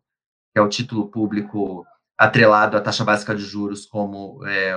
[0.54, 1.84] que é o título público
[2.16, 4.74] atrelado à taxa básica de juros como é,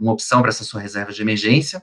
[0.00, 1.80] uma opção para essa sua reserva de emergência.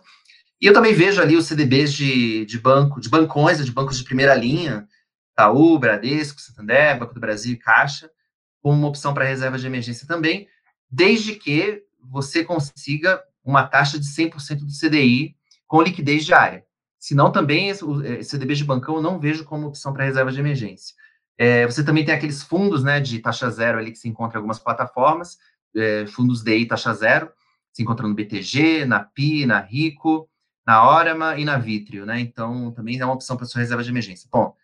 [0.62, 4.04] E eu também vejo ali os CDBs de, de banco, de bancões, de bancos de
[4.04, 4.88] primeira linha,
[5.32, 8.10] Itaú, Bradesco, Santander, Banco do Brasil e Caixa,
[8.62, 10.48] como uma opção para reserva de emergência também,
[10.92, 16.66] desde que você consiga uma taxa de 100% do CDI com liquidez diária.
[17.00, 20.94] Senão, também, o CDB de bancão eu não vejo como opção para reserva de emergência.
[21.38, 24.40] É, você também tem aqueles fundos né, de taxa zero ali que se encontra em
[24.40, 25.38] algumas plataformas,
[25.74, 27.32] é, fundos DI taxa zero,
[27.72, 30.30] se encontra no BTG, na PI, na Rico,
[30.70, 32.20] na Orama e na Vitrio, né?
[32.20, 34.30] Então, também é uma opção para sua reserva de emergência.
[34.32, 34.56] Bom,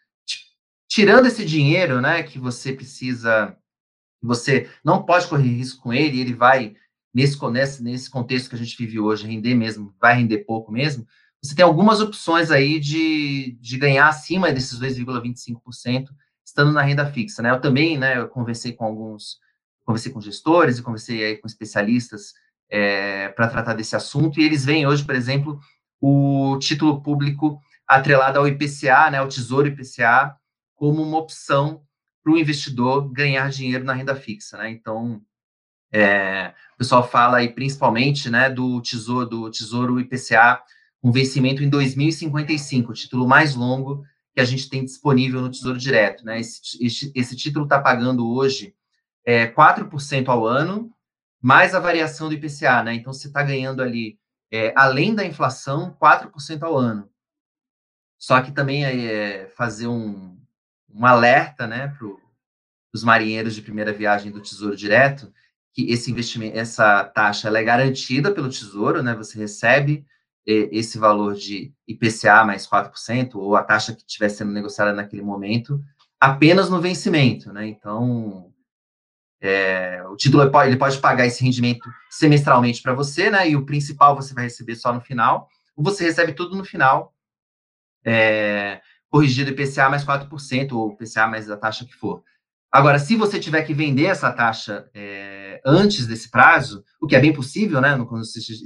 [0.87, 3.57] tirando esse dinheiro, né, que você precisa,
[4.21, 6.75] você não pode correr risco com ele, ele vai,
[7.11, 11.07] nesse, nesse, nesse contexto que a gente vive hoje, render mesmo, vai render pouco mesmo,
[11.41, 16.09] você tem algumas opções aí de, de ganhar acima desses 2,25%,
[16.45, 17.49] estando na renda fixa, né?
[17.49, 19.39] Eu também, né, eu conversei com alguns,
[19.83, 22.35] conversei com gestores e conversei aí com especialistas
[22.69, 25.59] é, para tratar desse assunto, e eles veem hoje, por exemplo,
[26.07, 30.35] o título público atrelado ao IPCA, né, ao Tesouro IPCA,
[30.75, 31.81] como uma opção
[32.23, 34.69] para o investidor ganhar dinheiro na renda fixa, né?
[34.69, 35.19] Então,
[35.91, 40.61] é, o pessoal fala aí principalmente, né, do Tesouro, do Tesouro IPCA
[41.01, 45.79] com vencimento em 2055, o título mais longo que a gente tem disponível no Tesouro
[45.79, 46.39] Direto, né?
[46.39, 48.75] Esse, esse, esse título está pagando hoje
[49.25, 50.91] é, 4% ao ano,
[51.41, 52.93] mais a variação do IPCA, né?
[52.93, 54.19] Então, você está ganhando ali
[54.51, 57.09] é, além da inflação, 4% ao ano.
[58.17, 60.39] Só que também é fazer um,
[60.89, 62.07] um alerta né, para
[62.93, 65.31] os marinheiros de primeira viagem do Tesouro Direto,
[65.73, 69.13] que esse investimento, essa taxa ela é garantida pelo Tesouro, né?
[69.13, 70.05] Você recebe
[70.47, 75.21] é, esse valor de IPCA mais 4%, ou a taxa que estiver sendo negociada naquele
[75.21, 75.83] momento,
[76.17, 77.67] apenas no vencimento, né?
[77.67, 78.53] Então,
[79.45, 83.49] é, o título ele pode pagar esse rendimento semestralmente para você, né?
[83.49, 87.13] E o principal você vai receber só no final, ou você recebe tudo no final,
[88.03, 92.23] é, corrigido IPCA mais 4%, ou IPCA mais a taxa que for.
[92.71, 97.21] Agora, se você tiver que vender essa taxa é, antes desse prazo, o que é
[97.21, 97.95] bem possível, né,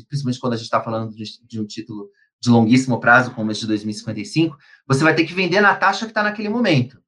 [0.08, 2.10] principalmente quando a gente está falando de, de, um título
[2.42, 6.12] de longuíssimo prazo, como esse de 2055, você vai ter que vender na taxa que
[6.12, 7.00] está naquele momento.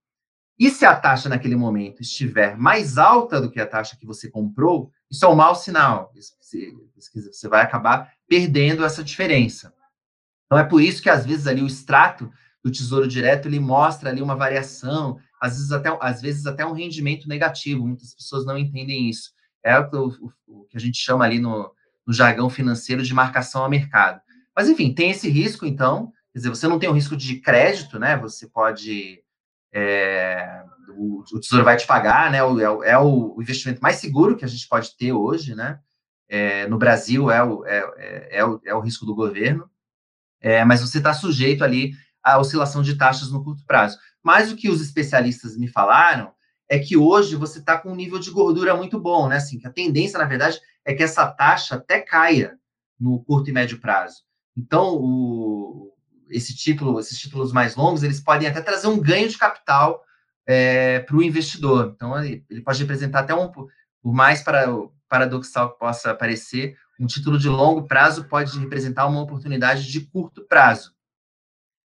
[0.59, 4.29] E se a taxa naquele momento estiver mais alta do que a taxa que você
[4.29, 6.13] comprou, isso é um mau sinal.
[6.39, 9.73] Você vai acabar perdendo essa diferença.
[10.45, 12.31] Então é por isso que às vezes ali o extrato
[12.63, 16.73] do Tesouro Direto ele mostra ali uma variação, às vezes até, às vezes até um
[16.73, 17.87] rendimento negativo.
[17.87, 19.31] Muitas pessoas não entendem isso.
[19.63, 21.71] É o, o, o que a gente chama ali no,
[22.05, 24.21] no jargão financeiro de marcação a mercado.
[24.55, 26.11] Mas enfim, tem esse risco, então.
[26.31, 28.17] Quer dizer, você não tem o risco de crédito, né?
[28.17, 29.20] Você pode
[29.73, 32.43] é, o, o, Tesouro vai te pagar, né?
[32.43, 35.79] O, é, é, o investimento mais seguro que a gente pode ter hoje, né?
[36.27, 39.69] É, no Brasil é o, é, é, é, o, é o risco do governo,
[40.39, 43.97] é, mas você está sujeito ali à oscilação de taxas no curto prazo.
[44.23, 46.31] Mas o que os especialistas me falaram
[46.69, 49.37] é que hoje você está com um nível de gordura muito bom, né?
[49.37, 52.57] Assim, que a tendência, na verdade, é que essa taxa até caia
[52.99, 54.23] no curto e médio prazo.
[54.55, 55.90] Então, o,
[56.31, 60.03] esse título, esses títulos mais longos, eles podem até trazer um ganho de capital
[60.45, 61.93] é, para o investidor.
[61.95, 63.69] Então, ele, pode representar até um, por
[64.03, 64.65] mais para,
[65.07, 70.45] paradoxal que possa parecer, um título de longo prazo pode representar uma oportunidade de curto
[70.47, 70.93] prazo.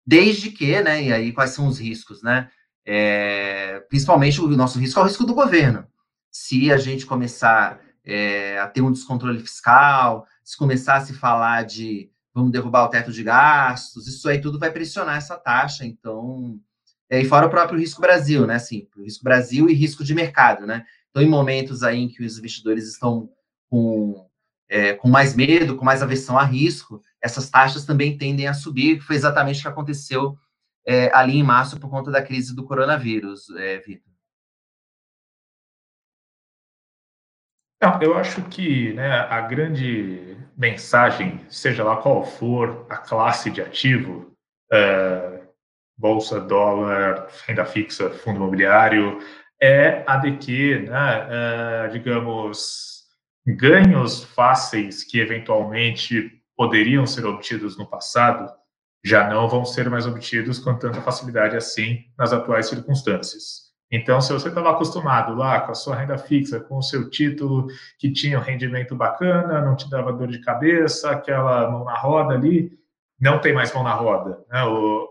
[0.05, 2.51] Desde que, né, e aí quais são os riscos, né?
[2.85, 5.87] É, principalmente o nosso risco é o risco do governo.
[6.31, 11.65] Se a gente começar é, a ter um descontrole fiscal, se começar a se falar
[11.65, 16.61] de vamos derrubar o teto de gastos, isso aí tudo vai pressionar essa taxa, então,
[17.11, 20.85] e fora o próprio risco Brasil, né, assim, risco Brasil e risco de mercado, né,
[21.09, 23.31] então em momentos aí em que os investidores estão
[23.71, 24.29] com,
[24.69, 28.99] é, com mais medo, com mais aversão a risco, essas taxas também tendem a subir,
[28.99, 30.37] que foi exatamente o que aconteceu
[30.87, 34.06] é, ali em março por conta da crise do coronavírus, é, Vitor.
[38.01, 44.33] Eu acho que né, a grande mensagem, seja lá qual for a classe de ativo,
[44.73, 45.43] é,
[45.97, 49.19] bolsa, dólar, renda fixa, fundo imobiliário,
[49.61, 53.05] é a de que, né, é, digamos,
[53.47, 58.51] ganhos fáceis que eventualmente poderiam ser obtidos no passado
[59.05, 63.66] já não vão ser mais obtidos com tanta facilidade assim nas atuais circunstâncias.
[63.91, 67.69] Então, se você estava acostumado lá com a sua renda fixa, com o seu título
[67.99, 72.35] que tinha um rendimento bacana, não te dava dor de cabeça, aquela mão na roda
[72.35, 72.73] ali,
[73.21, 74.45] não tem mais mão na roda.
[74.51, 74.61] Né?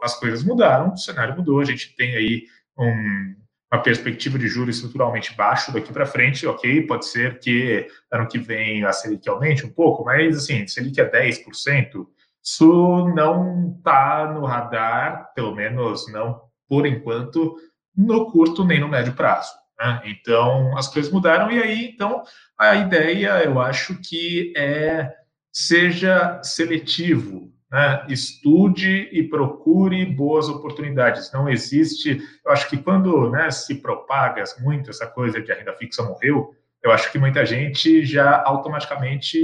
[0.03, 2.43] As coisas mudaram, o cenário mudou, a gente tem aí
[2.77, 3.35] um,
[3.71, 8.37] uma perspectiva de juros estruturalmente baixo daqui para frente, ok, pode ser que ano que
[8.37, 12.05] vem a Selic aumente um pouco, mas assim, Selic é 10%,
[12.43, 17.55] isso não está no radar, pelo menos não por enquanto,
[17.97, 19.53] no curto nem no médio prazo.
[19.79, 20.01] Né?
[20.05, 22.23] Então, as coisas mudaram e aí, então,
[22.57, 25.13] a ideia, eu acho que é
[25.51, 28.05] seja seletivo, né?
[28.09, 31.31] estude e procure boas oportunidades.
[31.31, 35.73] Não existe, eu acho que quando né, se propaga muito essa coisa de a renda
[35.73, 36.53] fixa morreu,
[36.83, 39.41] eu acho que muita gente já automaticamente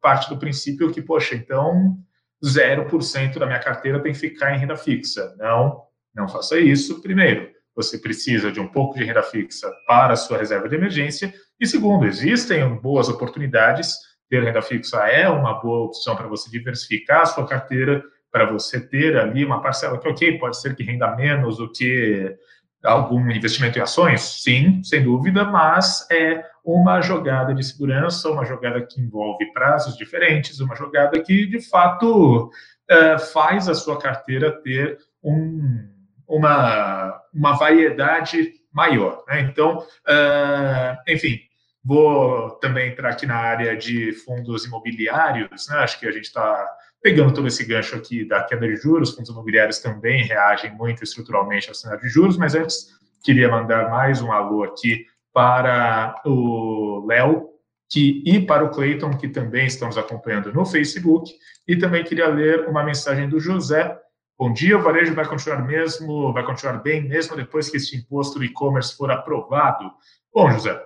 [0.00, 1.96] parte do princípio que, poxa, então
[2.44, 5.34] 0% da minha carteira tem que ficar em renda fixa.
[5.38, 5.82] Não,
[6.14, 7.00] não faça isso.
[7.02, 11.32] Primeiro, você precisa de um pouco de renda fixa para a sua reserva de emergência.
[11.60, 13.94] E segundo, existem boas oportunidades.
[14.30, 18.80] Ter renda fixa é uma boa opção para você diversificar a sua carteira, para você
[18.80, 22.34] ter ali uma parcela que, ok, pode ser que renda menos do que
[22.82, 24.20] algum investimento em ações?
[24.20, 30.60] Sim, sem dúvida, mas é uma jogada de segurança, uma jogada que envolve prazos diferentes,
[30.60, 32.50] uma jogada que, de fato,
[32.88, 35.95] eh, faz a sua carteira ter um
[36.28, 39.24] uma, uma variedade maior.
[39.28, 39.40] Né?
[39.42, 41.40] Então, uh, enfim,
[41.84, 45.68] vou também entrar aqui na área de fundos imobiliários.
[45.68, 45.76] Né?
[45.78, 46.66] Acho que a gente está
[47.02, 49.14] pegando todo esse gancho aqui da queda de juros.
[49.14, 52.88] Fundos imobiliários também reagem muito estruturalmente ao cenário de juros, mas antes
[53.22, 57.56] queria mandar mais um alô aqui para o Léo,
[57.94, 61.32] e para o Cleiton, que também estamos acompanhando no Facebook,
[61.68, 63.96] e também queria ler uma mensagem do José,
[64.38, 68.38] Bom dia, o varejo vai continuar mesmo, vai continuar bem mesmo depois que esse imposto
[68.38, 69.90] do e-commerce for aprovado?
[70.30, 70.78] Bom, José,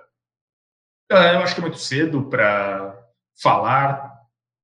[1.11, 2.97] é, eu acho que é muito cedo para
[3.41, 4.09] falar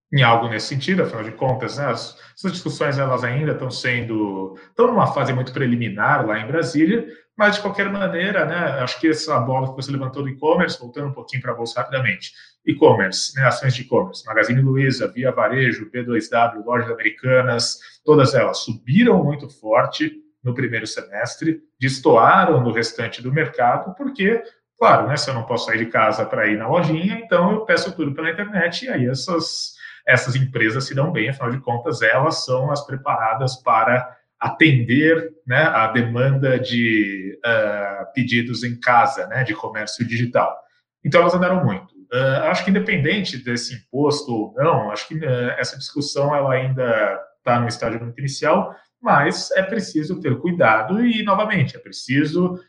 [0.09, 4.57] em algo nesse sentido, afinal de contas, né, as, essas discussões elas ainda estão sendo,
[4.69, 9.09] estão numa fase muito preliminar lá em Brasília, mas de qualquer maneira, né, acho que
[9.09, 12.31] essa bola que você levantou do e-commerce, voltando um pouquinho para a bolsa rapidamente,
[12.67, 19.23] e-commerce, né, ações de e-commerce, Magazine Luiza, Via Varejo, B2W, lojas americanas, todas elas subiram
[19.23, 20.11] muito forte,
[20.43, 24.41] no primeiro semestre, destoaram do restante do mercado, porque,
[24.77, 27.65] claro, né, se eu não posso sair de casa para ir na lojinha, então eu
[27.65, 29.73] peço tudo pela internet e aí essas,
[30.07, 35.63] essas empresas se dão bem, afinal de contas, elas são as preparadas para atender né,
[35.63, 40.55] a demanda de uh, pedidos em casa, né, de comércio digital.
[41.03, 41.96] Então, elas andaram muito.
[42.11, 47.21] Uh, acho que independente desse imposto ou não, acho que uh, essa discussão ela ainda
[47.37, 52.59] está no estágio muito inicial, mas é preciso ter cuidado e, novamente, é preciso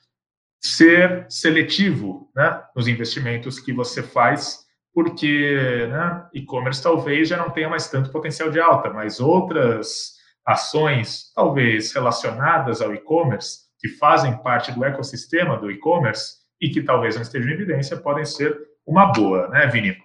[0.61, 7.69] ser seletivo né, nos investimentos que você faz, porque né, e-commerce talvez já não tenha
[7.69, 14.73] mais tanto potencial de alta, mas outras ações, talvez relacionadas ao e-commerce, que fazem parte
[14.73, 19.49] do ecossistema do e-commerce e que talvez não estejam em evidência, podem ser uma boa,
[19.49, 19.97] né, Vini?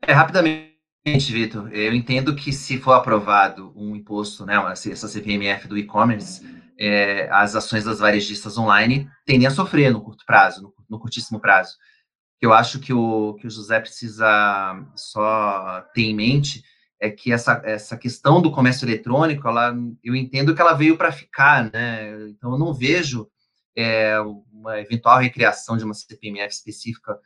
[0.00, 0.72] É, rapidamente,
[1.04, 6.42] Vitor, eu entendo que se for aprovado um imposto, né, essa CPMF do e-commerce,
[6.78, 11.40] é, as ações das varejistas online tendem a sofrer no curto prazo, no, no curtíssimo
[11.40, 11.76] prazo.
[12.40, 14.26] Eu acho que o, que o José precisa
[14.94, 16.62] só ter em mente
[17.00, 21.12] é que essa, essa questão do comércio eletrônico, ela, eu entendo que ela veio para
[21.12, 22.28] ficar, né?
[22.30, 23.28] Então, eu não vejo
[23.76, 24.18] é,
[24.52, 27.18] uma eventual recriação de uma CPMF específica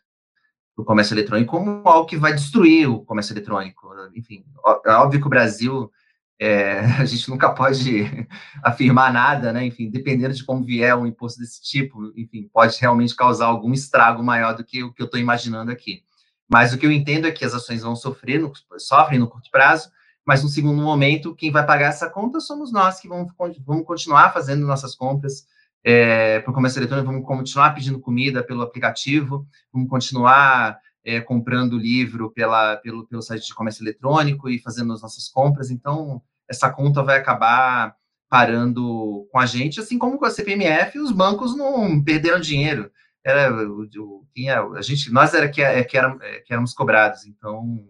[0.82, 3.88] o comércio eletrônico como algo que vai destruir o comércio eletrônico.
[4.14, 4.44] Enfim,
[4.84, 5.90] é óbvio que o Brasil,
[6.38, 8.04] é, a gente nunca pode
[8.62, 9.64] afirmar nada, né?
[9.64, 14.22] Enfim, dependendo de como vier um imposto desse tipo, enfim, pode realmente causar algum estrago
[14.22, 16.02] maior do que o que eu estou imaginando aqui.
[16.48, 19.50] Mas o que eu entendo é que as ações vão sofrer, no, sofrem no curto
[19.50, 19.90] prazo,
[20.26, 23.32] mas no segundo momento, quem vai pagar essa conta somos nós, que vamos,
[23.64, 25.46] vamos continuar fazendo nossas compras
[25.84, 31.76] é, para o comércio eletrônico, vamos continuar pedindo comida pelo aplicativo, vamos continuar é, comprando
[31.76, 35.70] livro pela, pelo, pelo site de comércio eletrônico e fazendo as nossas compras.
[35.70, 37.94] Então, essa conta vai acabar
[38.28, 42.90] parando com a gente, assim como com a CPMF, os bancos não perderam dinheiro
[43.24, 46.74] era o, o tinha, a gente, nós era que, é, que, era, é, que éramos
[46.74, 47.24] cobrados.
[47.26, 47.86] Então,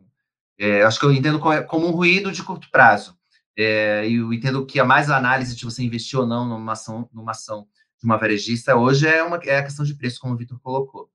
[0.59, 3.17] é, acho que eu entendo como um ruído de curto prazo.
[3.57, 7.33] É, eu entendo que a mais análise de você investir ou não numa ação, numa
[7.33, 7.67] ação
[8.03, 11.09] de uma varejista hoje é, uma, é a questão de preço, como o Vitor colocou.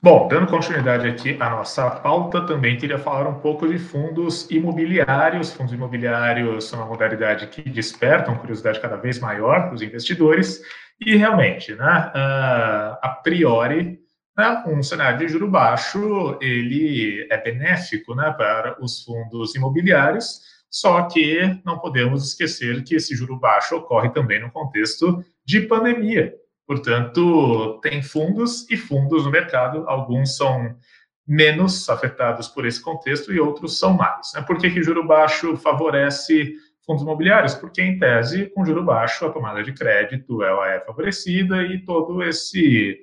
[0.00, 5.52] Bom, dando continuidade aqui à nossa pauta, também queria falar um pouco de fundos imobiliários.
[5.52, 10.62] Fundos imobiliários são uma modalidade que despertam curiosidade cada vez maior dos investidores
[11.00, 13.98] e realmente, né, a priori,
[14.36, 20.40] né, um cenário de juro baixo ele é benéfico né, para os fundos imobiliários,
[20.70, 26.34] só que não podemos esquecer que esse juro baixo ocorre também no contexto de pandemia.
[26.66, 30.76] Portanto, tem fundos e fundos no mercado, alguns são
[31.26, 34.32] menos afetados por esse contexto e outros são mais.
[34.34, 34.42] Né?
[34.42, 36.54] Por que, que juro baixo favorece
[36.88, 41.62] fundos imobiliários, porque, em tese, com juro baixo, a tomada de crédito ela é favorecida
[41.64, 42.98] e todo esse,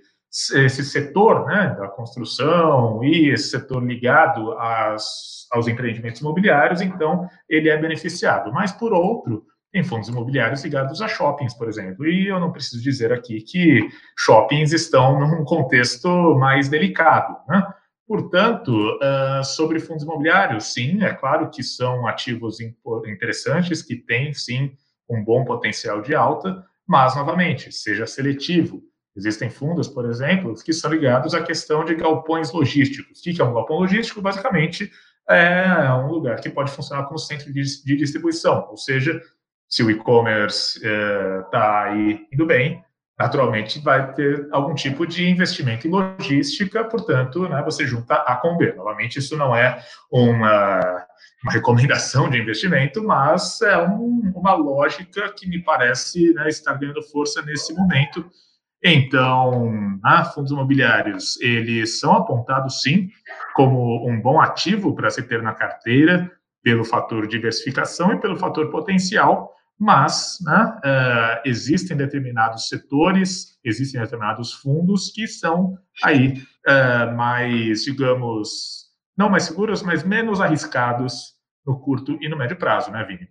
[0.54, 7.70] esse setor né, da construção e esse setor ligado às, aos empreendimentos imobiliários, então, ele
[7.70, 8.52] é beneficiado.
[8.52, 12.06] Mas, por outro, tem fundos imobiliários ligados a shoppings, por exemplo.
[12.06, 17.66] E eu não preciso dizer aqui que shoppings estão num contexto mais delicado, né?
[18.08, 24.72] Portanto, uh, sobre fundos imobiliários, sim, é claro que são ativos interessantes, que têm, sim,
[25.10, 28.84] um bom potencial de alta, mas, novamente, seja seletivo.
[29.16, 33.20] Existem fundos, por exemplo, que são ligados à questão de galpões logísticos.
[33.20, 34.22] O que é um galpão logístico?
[34.22, 34.92] Basicamente,
[35.30, 39.22] é um lugar que pode funcionar como centro de distribuição, ou seja,
[39.68, 42.84] se o e-commerce está eh, aí indo bem,
[43.18, 48.58] naturalmente vai ter algum tipo de investimento em logística, portanto, né, você junta A com
[48.58, 48.74] B.
[48.74, 51.06] Novamente, isso não é uma,
[51.44, 57.02] uma recomendação de investimento, mas é um, uma lógica que me parece né, estar ganhando
[57.04, 58.30] força nesse momento.
[58.88, 59.68] Então,
[60.04, 63.10] né, fundos imobiliários, eles são apontados, sim,
[63.56, 68.70] como um bom ativo para se ter na carteira, pelo fator diversificação e pelo fator
[68.70, 77.86] potencial, mas né, uh, existem determinados setores, existem determinados fundos que são aí uh, mais,
[77.86, 78.86] digamos,
[79.18, 81.34] não mais seguros, mas menos arriscados
[81.66, 83.28] no curto e no médio prazo, né, Vini?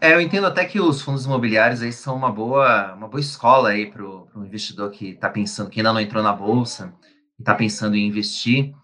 [0.00, 3.70] É, eu entendo até que os fundos imobiliários aí são uma boa, uma boa escola
[3.70, 6.94] aí para o investidor que está pensando, que ainda não entrou na bolsa
[7.38, 8.74] e está pensando em investir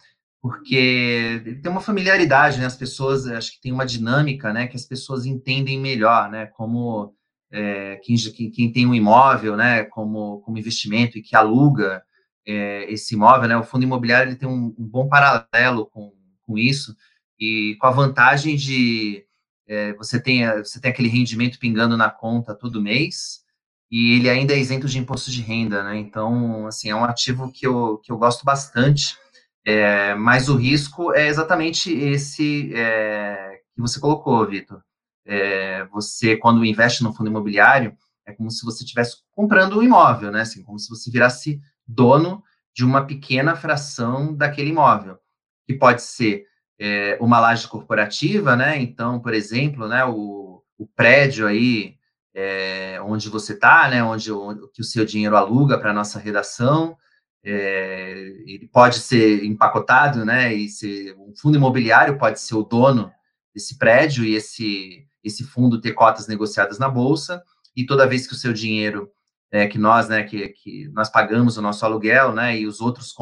[0.46, 2.66] porque tem uma familiaridade, né?
[2.66, 4.68] As pessoas, acho que tem uma dinâmica, né?
[4.68, 6.46] Que as pessoas entendem melhor, né?
[6.46, 7.12] Como
[7.50, 8.16] é, quem,
[8.52, 9.82] quem, tem um imóvel, né?
[9.84, 12.00] Como, como investimento e que aluga
[12.46, 13.56] é, esse imóvel, né?
[13.56, 16.12] O fundo imobiliário ele tem um, um, bom paralelo com,
[16.46, 16.94] com isso
[17.40, 19.25] e com a vantagem de
[19.66, 23.44] é, você, tem, você tem aquele rendimento pingando na conta todo mês,
[23.90, 25.96] e ele ainda é isento de imposto de renda, né?
[25.96, 29.16] Então, assim, é um ativo que eu, que eu gosto bastante,
[29.64, 34.80] é, mas o risco é exatamente esse é, que você colocou, Vitor.
[35.24, 40.30] É, você, quando investe no fundo imobiliário, é como se você estivesse comprando um imóvel,
[40.30, 40.42] né?
[40.42, 42.42] Assim, como se você virasse dono
[42.74, 45.18] de uma pequena fração daquele imóvel,
[45.66, 46.44] que pode ser
[46.78, 48.80] é, uma laje corporativa, né?
[48.80, 51.96] Então, por exemplo, né, o, o prédio aí
[52.34, 54.04] é, onde você está, né?
[54.04, 56.96] Onde, onde que o seu dinheiro aluga para a nossa redação,
[57.42, 58.12] é,
[58.46, 60.52] ele pode ser empacotado, né?
[60.54, 63.10] E ser, um fundo imobiliário pode ser o dono
[63.54, 67.42] desse prédio e esse, esse fundo ter cotas negociadas na bolsa,
[67.74, 69.10] e toda vez que o seu dinheiro,
[69.50, 73.14] é, que nós, né, que, que nós pagamos o nosso aluguel, né, e os outros,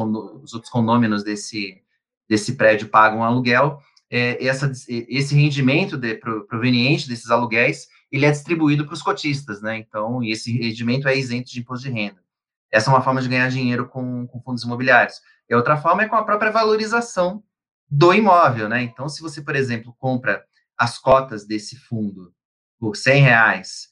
[0.43, 1.81] os outros condôminos desse,
[2.27, 6.15] desse prédio pagam aluguel, é, essa, esse rendimento de,
[6.47, 11.51] proveniente desses aluguéis, ele é distribuído para os cotistas, né, então, esse rendimento é isento
[11.51, 12.23] de imposto de renda.
[12.71, 15.15] Essa é uma forma de ganhar dinheiro com, com fundos imobiliários.
[15.49, 17.43] E outra forma é com a própria valorização
[17.89, 18.81] do imóvel, né?
[18.81, 20.43] Então, se você, por exemplo, compra
[20.77, 22.33] as cotas desse fundo
[22.79, 23.87] por 100 reais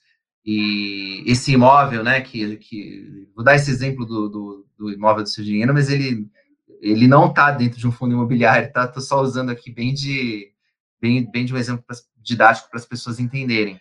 [0.46, 5.30] e esse imóvel, né, que, que vou dar esse exemplo do, do, do imóvel do
[5.30, 6.28] seu dinheiro, mas ele,
[6.92, 8.86] ele não está dentro de um fundo imobiliário, tá?
[8.86, 10.52] Estou só usando aqui bem de,
[11.02, 11.84] bem, bem de um exemplo
[12.18, 13.80] didático para as pessoas entenderem.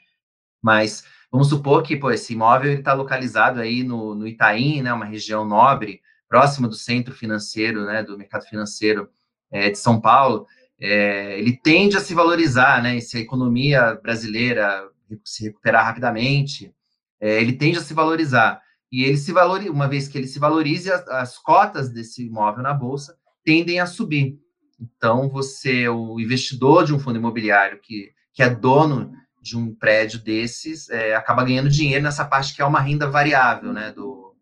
[0.62, 5.06] Mas Vamos supor que pô, esse imóvel está localizado aí no, no Itaim, né, uma
[5.06, 9.08] região nobre, próxima do centro financeiro, né, do mercado financeiro
[9.50, 10.46] é, de São Paulo.
[10.78, 14.86] É, ele tende a se valorizar, né, se a economia brasileira
[15.24, 16.74] se recuperar rapidamente,
[17.18, 18.60] é, ele tende a se valorizar.
[18.92, 22.62] E ele se valoriza, uma vez que ele se valorize, as, as cotas desse imóvel
[22.62, 24.38] na bolsa tendem a subir.
[24.78, 30.20] Então, você, o investidor de um fundo imobiliário que, que é dono de um prédio
[30.20, 33.92] desses é, acaba ganhando dinheiro nessa parte que é uma renda variável, né?
[33.92, 34.36] Do,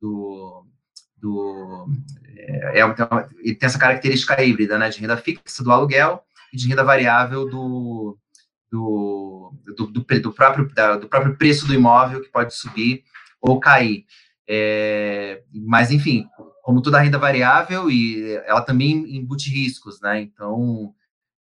[0.00, 0.66] do,
[1.16, 1.88] do
[2.36, 2.94] é, é,
[3.42, 4.88] e tem essa característica híbrida, né?
[4.88, 8.16] De renda fixa do aluguel e de renda variável do,
[8.70, 13.02] do, do, do, do próprio, da, do próprio preço do imóvel que pode subir
[13.40, 14.04] ou cair.
[14.48, 16.26] É, mas, enfim,
[16.62, 20.20] como toda renda variável, e ela também embute riscos, né?
[20.20, 20.94] Então,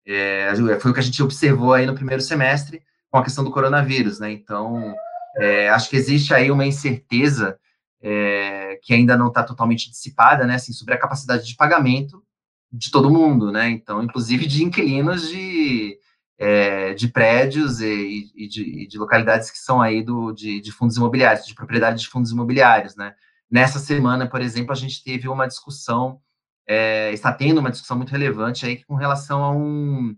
[0.06, 3.50] é, foi o que a gente observou aí no primeiro semestre, com a questão do
[3.50, 4.32] coronavírus, né?
[4.32, 4.94] Então,
[5.36, 7.58] é, acho que existe aí uma incerteza
[8.02, 10.56] é, que ainda não está totalmente dissipada, né?
[10.56, 12.22] Assim, sobre a capacidade de pagamento
[12.70, 13.70] de todo mundo, né?
[13.70, 15.98] Então, inclusive de inquilinos de,
[16.38, 20.72] é, de prédios e, e, de, e, de, localidades que são aí do, de, de,
[20.72, 23.14] fundos imobiliários, de propriedade de fundos imobiliários, né?
[23.50, 26.20] Nessa semana, por exemplo, a gente teve uma discussão,
[26.66, 30.16] é, está tendo uma discussão muito relevante aí com relação a um,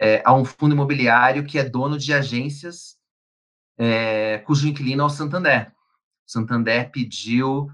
[0.00, 2.96] é, a um fundo imobiliário que é dono de agências
[3.78, 5.72] é, cujo inquilino é o Santander.
[6.26, 7.70] O Santander pediu,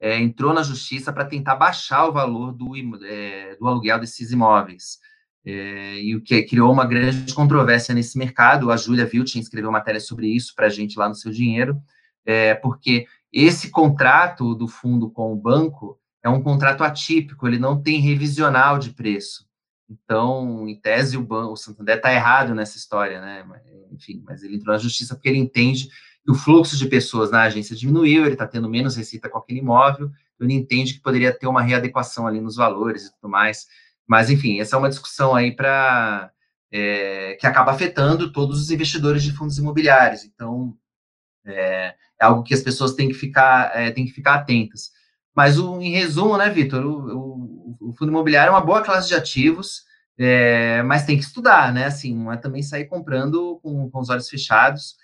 [0.00, 2.74] é, entrou na justiça para tentar baixar o valor do,
[3.04, 4.98] é, do aluguel desses imóveis.
[5.44, 8.70] É, e o que criou uma grande controvérsia nesse mercado.
[8.70, 11.80] A Júlia Viltin escreveu matéria sobre isso para a gente lá no Seu Dinheiro,
[12.24, 17.82] é, porque esse contrato do fundo com o banco é um contrato atípico, ele não
[17.82, 19.46] tem revisional de preço.
[19.90, 23.44] Então, em tese, o, banco, o Santander está errado nessa história, né?
[23.90, 25.88] Enfim, mas ele entrou na justiça porque ele entende
[26.24, 29.58] que o fluxo de pessoas na agência diminuiu, ele está tendo menos receita com aquele
[29.58, 33.66] imóvel, então ele entende que poderia ter uma readequação ali nos valores e tudo mais.
[34.12, 36.30] Mas, enfim, essa é uma discussão aí para
[36.70, 40.22] é, que acaba afetando todos os investidores de fundos imobiliários.
[40.22, 40.76] Então,
[41.46, 44.90] é, é algo que as pessoas têm que ficar, é, têm que ficar atentas.
[45.34, 49.08] Mas, o, em resumo, né, Vitor, o, o, o, fundo imobiliário é uma boa classe
[49.08, 49.82] de ativos,
[50.84, 51.86] mas tem que estudar, né?
[51.86, 54.94] Assim, não é também sair comprando com, com os olhos fechados.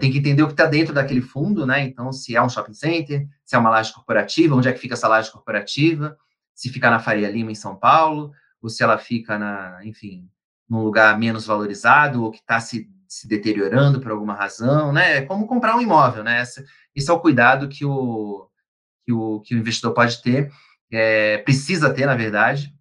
[0.00, 1.80] Tem que entender o que está dentro daquele fundo, né?
[1.80, 4.92] Então, se é um shopping center, se é uma laje corporativa, onde é que fica
[4.92, 6.14] essa laje corporativa,
[6.58, 10.28] se fica na Faria Lima, em São Paulo, ou se ela fica, na, enfim,
[10.68, 15.18] num lugar menos valorizado, ou que está se, se deteriorando por alguma razão, né?
[15.18, 16.42] É como comprar um imóvel, né?
[16.42, 18.48] Esse, esse é o cuidado que o,
[19.06, 20.50] que o, que o investidor pode ter,
[20.90, 22.74] é, precisa ter, na verdade.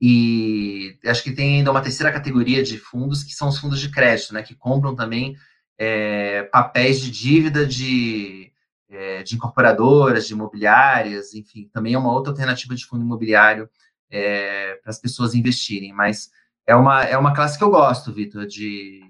[0.00, 3.90] E acho que tem ainda uma terceira categoria de fundos, que são os fundos de
[3.90, 5.36] crédito, né, que compram também
[5.78, 8.41] é, papéis de dívida de,
[8.92, 13.68] é, de incorporadoras, de imobiliárias, enfim, também é uma outra alternativa de fundo imobiliário
[14.10, 15.92] é, para as pessoas investirem.
[15.92, 16.30] Mas
[16.66, 19.00] é uma, é uma classe que eu gosto, Vitor, de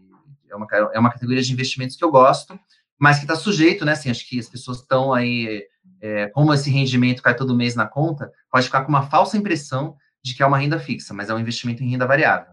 [0.49, 2.59] é uma, é uma categoria de investimentos que eu gosto,
[2.99, 3.93] mas que está sujeito, né?
[3.93, 5.66] Assim, acho que as pessoas estão aí
[6.01, 9.97] é, como esse rendimento cai todo mês na conta, pode ficar com uma falsa impressão
[10.22, 12.53] de que é uma renda fixa, mas é um investimento em renda variável.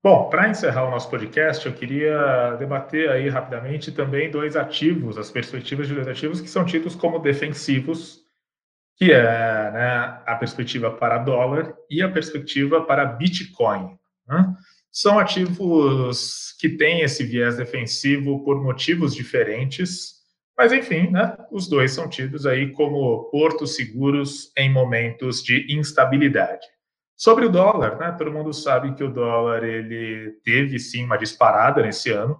[0.00, 5.28] Bom, para encerrar o nosso podcast, eu queria debater aí rapidamente também dois ativos, as
[5.28, 8.20] perspectivas de dois ativos que são tidos como defensivos,
[8.96, 13.98] que é né, a perspectiva para dólar e a perspectiva para Bitcoin.
[14.28, 14.54] Né?
[14.92, 20.18] São ativos que têm esse viés defensivo por motivos diferentes,
[20.56, 26.64] mas enfim, né, os dois são tidos aí como portos seguros em momentos de instabilidade.
[27.18, 31.82] Sobre o dólar, né, todo mundo sabe que o dólar ele teve sim uma disparada
[31.82, 32.38] nesse ano,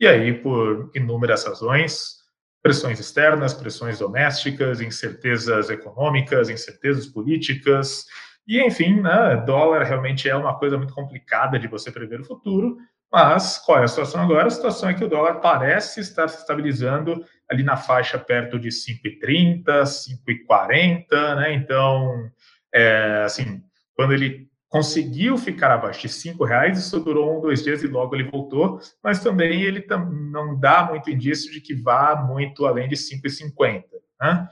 [0.00, 2.16] e aí por inúmeras razões,
[2.60, 8.04] pressões externas, pressões domésticas, incertezas econômicas, incertezas políticas,
[8.48, 12.78] e enfim, né, dólar realmente é uma coisa muito complicada de você prever o futuro,
[13.12, 14.48] mas qual é a situação agora?
[14.48, 18.70] A situação é que o dólar parece estar se estabilizando ali na faixa perto de
[18.70, 21.54] 5,30, 5,40, né?
[21.54, 22.28] Então,
[22.74, 23.62] é, assim,
[23.96, 28.14] quando ele conseguiu ficar abaixo de cinco reais, isso durou um, dois dias e logo
[28.14, 32.88] ele voltou, mas também ele tam, não dá muito indício de que vá muito além
[32.88, 33.84] de 5,50.
[34.20, 34.48] Né?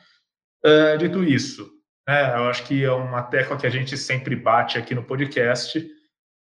[0.65, 1.71] Uh, dito isso,
[2.09, 5.87] né, eu acho que é uma tecla que a gente sempre bate aqui no podcast,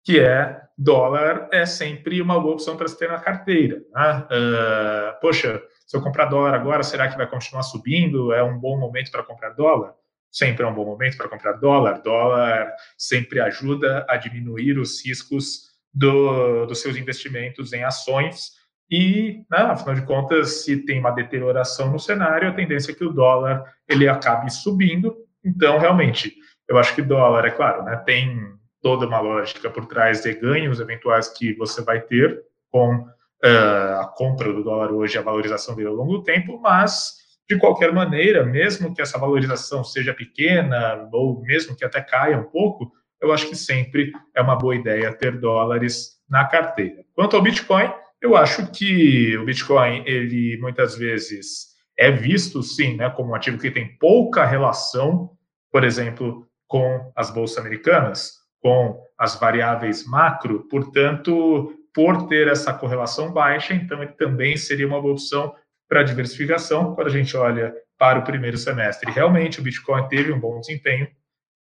[0.03, 3.81] que é dólar é sempre uma boa opção para se ter na carteira.
[3.93, 4.27] Né?
[4.31, 8.33] Uh, poxa, se eu comprar dólar agora, será que vai continuar subindo?
[8.33, 9.93] É um bom momento para comprar dólar?
[10.33, 12.01] Sempre é um bom momento para comprar dólar.
[12.01, 18.51] Dólar sempre ajuda a diminuir os riscos do, dos seus investimentos em ações.
[18.89, 23.05] E, né, afinal de contas, se tem uma deterioração no cenário, a tendência é que
[23.05, 25.15] o dólar ele acabe subindo.
[25.45, 26.35] Então, realmente,
[26.67, 30.79] eu acho que dólar, é claro, né, tem toda uma lógica por trás de ganhos
[30.79, 35.87] eventuais que você vai ter com uh, a compra do dólar hoje, a valorização dele
[35.87, 41.41] ao longo do tempo, mas de qualquer maneira, mesmo que essa valorização seja pequena, ou
[41.41, 42.91] mesmo que até caia um pouco,
[43.21, 47.03] eu acho que sempre é uma boa ideia ter dólares na carteira.
[47.15, 47.91] Quanto ao Bitcoin,
[48.21, 53.57] eu acho que o Bitcoin, ele muitas vezes é visto, sim, né, como um ativo
[53.57, 55.31] que tem pouca relação,
[55.71, 63.31] por exemplo, com as bolsas americanas, com as variáveis macro, portanto, por ter essa correlação
[63.31, 65.53] baixa, então ele também seria uma boa opção
[65.93, 70.39] para diversificação, quando a gente olha para o primeiro semestre, realmente o Bitcoin teve um
[70.39, 71.07] bom desempenho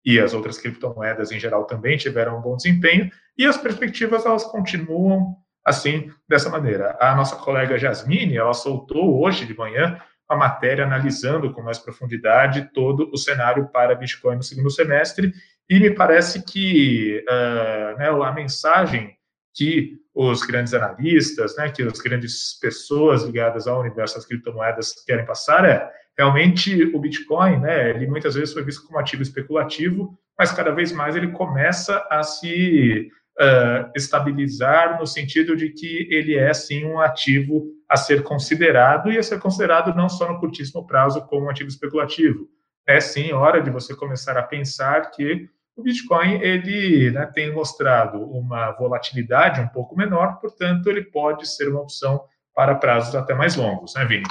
[0.06, 4.46] e as outras criptomoedas em geral também tiveram um bom desempenho e as perspectivas elas
[4.46, 6.96] continuam assim dessa maneira.
[7.02, 12.70] A nossa colega Jasmine, ela soltou hoje de manhã uma matéria analisando com mais profundidade
[12.74, 15.34] todo o cenário para Bitcoin no segundo semestre
[15.70, 19.14] e me parece que uh, né, a mensagem
[19.54, 25.26] que os grandes analistas, né, que as grandes pessoas ligadas ao universo das criptomoedas querem
[25.26, 30.52] passar é realmente o Bitcoin, né, ele muitas vezes foi visto como ativo especulativo, mas
[30.52, 36.54] cada vez mais ele começa a se uh, estabilizar no sentido de que ele é
[36.54, 41.26] sim um ativo a ser considerado e a ser considerado não só no curtíssimo prazo
[41.28, 42.48] como um ativo especulativo.
[42.88, 48.22] É sim hora de você começar a pensar que o Bitcoin ele né, tem mostrado
[48.24, 53.56] uma volatilidade um pouco menor, portanto, ele pode ser uma opção para prazos até mais
[53.56, 54.26] longos, né, Vini?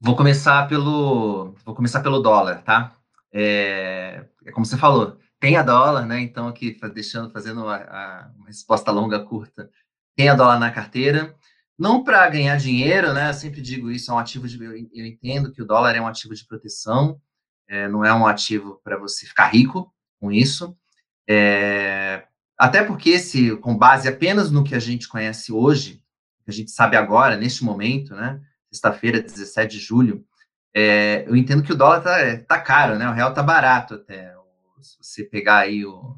[0.00, 2.94] Vou começar pelo, vou começar pelo dólar, tá?
[3.32, 6.20] É, é como você falou, tem a dólar, né?
[6.20, 9.70] Então aqui deixando, fazendo a, a, uma resposta longa curta,
[10.14, 11.34] tem a dólar na carteira,
[11.78, 13.30] não para ganhar dinheiro, né?
[13.30, 16.06] Eu sempre digo isso, é um ativo de, eu entendo que o dólar é um
[16.06, 17.20] ativo de proteção,
[17.68, 20.76] é, não é um ativo para você ficar rico com isso.
[21.28, 22.24] É,
[22.58, 26.02] até porque, se, com base apenas no que a gente conhece hoje,
[26.44, 28.40] que a gente sabe agora, neste momento, né?
[28.72, 30.24] Sexta-feira, 17 de julho,
[30.74, 33.08] é, eu entendo que o dólar tá, é, tá caro, né?
[33.08, 34.34] O real tá barato até.
[34.80, 36.16] Se você pegar aí o,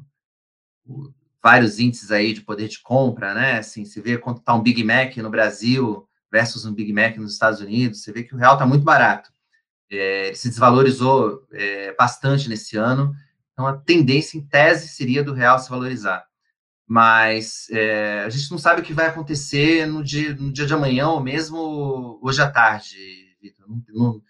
[0.85, 3.57] o, vários índices aí de poder de compra, né?
[3.57, 7.33] Assim, você vê quanto tá um Big Mac no Brasil versus um Big Mac nos
[7.33, 9.31] Estados Unidos, você vê que o real tá muito barato
[9.91, 13.13] é, se desvalorizou é, bastante nesse ano.
[13.53, 16.23] Então, a tendência, em tese, seria do real se valorizar.
[16.87, 20.73] Mas é, a gente não sabe o que vai acontecer no dia, no dia de
[20.73, 22.95] amanhã ou mesmo hoje à tarde,
[23.41, 23.65] Vitor.
[23.67, 23.73] A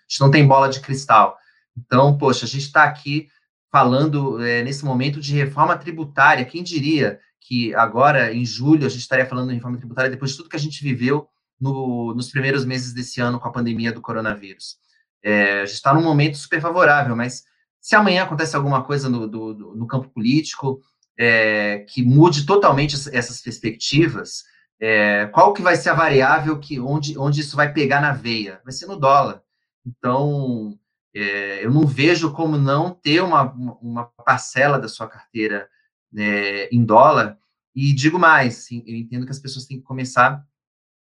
[0.08, 1.38] gente não tem bola de cristal.
[1.78, 3.30] Então, poxa, a gente está aqui
[3.72, 6.44] falando é, nesse momento de reforma tributária.
[6.44, 10.38] Quem diria que agora, em julho, a gente estaria falando de reforma tributária depois de
[10.38, 11.28] tudo que a gente viveu
[11.60, 14.78] no, nos primeiros meses desse ano com a pandemia do coronavírus?
[15.24, 17.44] É, a gente está num momento super favorável, mas
[17.82, 20.82] se amanhã acontece alguma coisa no, do, no campo político
[21.18, 24.44] é, que mude totalmente essas perspectivas,
[24.80, 28.62] é, qual que vai ser a variável que onde, onde isso vai pegar na veia?
[28.64, 29.42] Vai ser no dólar.
[29.86, 30.78] Então,
[31.14, 33.52] é, eu não vejo como não ter uma,
[33.82, 35.68] uma parcela da sua carteira
[36.12, 37.38] né, em dólar,
[37.76, 40.44] E digo mais, eu entendo que as pessoas têm que começar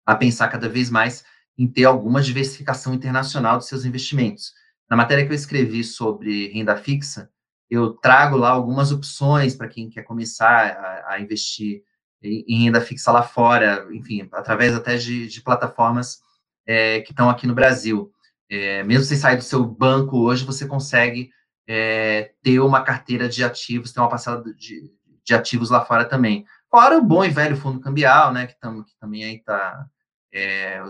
[0.04, 1.24] a pensar cada vez mais
[1.58, 4.52] em ter alguma diversificação internacional dos seus investimentos.
[4.88, 7.28] Na matéria que eu escrevi sobre renda fixa,
[7.68, 11.82] eu trago lá algumas opções para quem quer começar a, a investir
[12.22, 16.20] em, em, renda fixa lá fora, enfim, através até de, de plataformas
[16.66, 18.10] é, que estão aqui no Brasil.
[18.48, 21.30] É, mesmo sem sair do seu banco hoje, você consegue
[21.66, 24.90] é, ter uma carteira de ativos, ter uma parcela de,
[25.22, 26.46] de ativos lá fora também.
[26.70, 29.86] Fora o bom e velho fundo cambial, né, que, tam, que também aí está
[30.32, 30.80] é,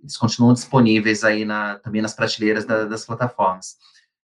[0.00, 3.76] eles continuam disponíveis aí na, também nas prateleiras da, das plataformas.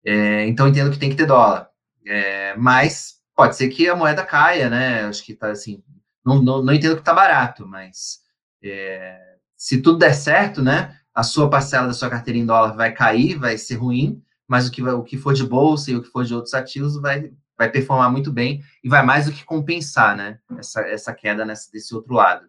[0.05, 1.69] É, então, entendo que tem que ter dólar.
[2.07, 5.05] É, mas pode ser que a moeda caia, né?
[5.05, 5.83] Acho que tá assim.
[6.25, 8.21] Não, não, não entendo que tá barato, mas
[8.63, 10.97] é, se tudo der certo, né?
[11.15, 14.71] A sua parcela da sua carteira em dólar vai cair, vai ser ruim, mas o
[14.71, 17.71] que, o que for de bolsa e o que for de outros ativos vai, vai
[17.71, 20.39] performar muito bem e vai mais do que compensar, né?
[20.59, 22.47] Essa, essa queda nessa, desse outro lado.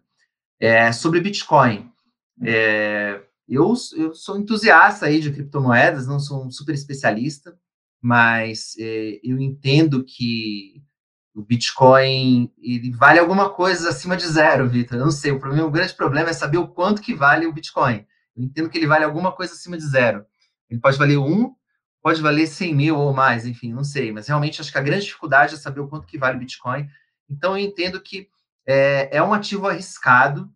[0.58, 1.91] É, sobre Bitcoin,
[2.44, 7.56] é, eu, eu sou entusiasta aí de criptomoedas, não sou um super especialista,
[8.00, 10.82] mas é, eu entendo que
[11.34, 14.98] o Bitcoin ele vale alguma coisa acima de zero, Vitor.
[14.98, 18.06] Não sei, o, problema, o grande problema é saber o quanto que vale o Bitcoin.
[18.36, 20.24] Eu entendo que ele vale alguma coisa acima de zero.
[20.68, 21.54] Ele pode valer um,
[22.02, 24.12] pode valer 100 mil ou mais, enfim, não sei.
[24.12, 26.88] Mas realmente acho que a grande dificuldade é saber o quanto que vale o Bitcoin.
[27.30, 28.28] Então eu entendo que
[28.66, 30.50] é, é um ativo arriscado,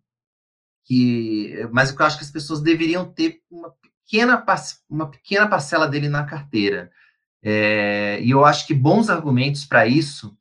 [0.87, 3.71] que, mas eu acho que as pessoas deveriam ter uma
[4.05, 4.43] pequena,
[4.89, 6.89] uma pequena parcela dele na carteira.
[7.43, 10.35] É, e eu acho que bons argumentos para isso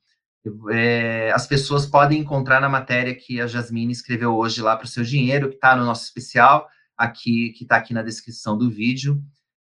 [0.71, 4.89] é, as pessoas podem encontrar na matéria que a Jasmine escreveu hoje lá para o
[4.89, 9.21] seu dinheiro, que está no nosso especial, aqui que está aqui na descrição do vídeo.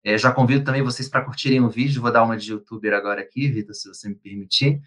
[0.04, 3.22] É, já convido também vocês para curtirem o vídeo, vou dar uma de youtuber agora
[3.22, 4.80] aqui, Vitor, se você me permitir.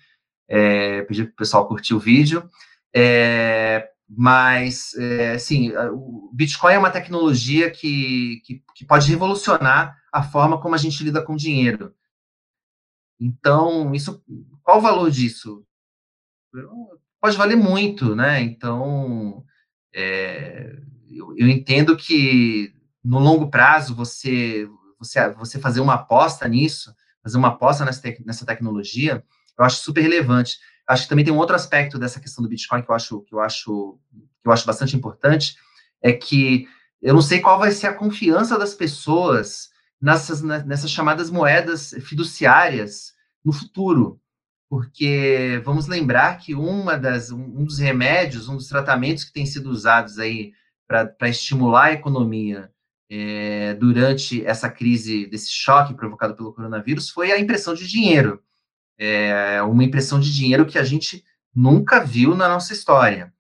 [0.49, 2.49] É, pedir para o pessoal curtir o vídeo.
[2.95, 10.21] É, mas, é, sim, o Bitcoin é uma tecnologia que, que, que, pode revolucionar a
[10.21, 11.95] forma como a gente lida com dinheiro.
[13.21, 14.21] Então, isso,
[14.65, 15.65] qual o valor disso?
[17.21, 18.41] Pode valer muito, né?
[18.43, 19.45] Então,
[19.95, 20.77] é,
[21.09, 26.93] eu, eu, entendo que no longo prazo você, você, você fazer uma aposta nisso,
[27.23, 29.25] fazer uma aposta nessa, nessa tecnologia,
[29.57, 30.59] eu acho super relevante.
[30.91, 33.33] Acho que também tem um outro aspecto dessa questão do Bitcoin que eu acho que
[33.33, 33.97] eu acho
[34.43, 35.55] que eu acho bastante importante
[36.03, 36.67] é que
[37.01, 39.71] eu não sei qual vai ser a confiança das pessoas
[40.03, 43.13] nessas, né, nessas chamadas moedas fiduciárias
[43.45, 44.21] no futuro,
[44.69, 49.71] porque vamos lembrar que uma das, um dos remédios, um dos tratamentos que tem sido
[49.71, 50.53] usados aí
[50.89, 52.69] para estimular a economia
[53.09, 58.43] é, durante essa crise, desse choque provocado pelo coronavírus, foi a impressão de dinheiro
[59.01, 61.25] é uma impressão de dinheiro que a gente
[61.55, 63.33] nunca viu na nossa história.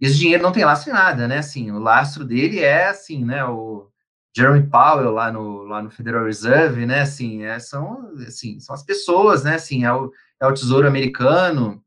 [0.00, 1.38] Esse dinheiro não tem lastro em nada, né?
[1.38, 3.44] Assim, o lastro dele é assim, né?
[3.44, 3.90] O
[4.36, 7.02] Jeremy Powell lá no, lá no Federal Reserve, né?
[7.02, 9.54] Assim, é, são, assim, são as pessoas, né?
[9.54, 11.82] Assim, é o, é o Tesouro Americano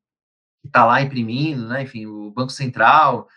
[0.61, 1.83] que está lá imprimindo, né?
[1.83, 3.27] Enfim, o Banco Central.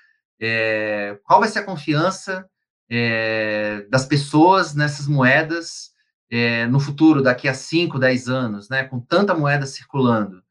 [0.40, 2.48] É, qual vai ser a confiança
[2.90, 5.91] é, das pessoas nessas moedas
[6.32, 10.42] é, no futuro, daqui a 5, 10 anos, né, com tanta moeda circulando?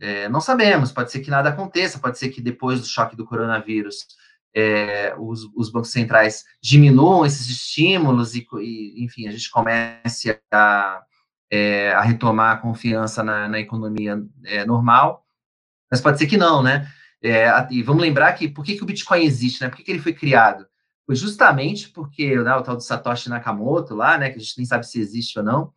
[0.00, 3.24] É, não sabemos, pode ser que nada aconteça, pode ser que depois do choque do
[3.24, 4.04] coronavírus
[4.52, 11.02] é, os, os, bancos centrais diminuam esses estímulos e, e enfim, a gente comece a,
[11.48, 15.24] é, a retomar a confiança na, na economia é, normal,
[15.88, 16.90] mas pode ser que não, né?
[17.22, 19.68] É, e vamos lembrar que por que, que o Bitcoin existe, né?
[19.68, 20.66] Por que, que ele foi criado?
[21.06, 24.66] Foi justamente porque né, o tal do Satoshi Nakamoto lá, né, que a gente nem
[24.66, 25.72] sabe se existe ou não,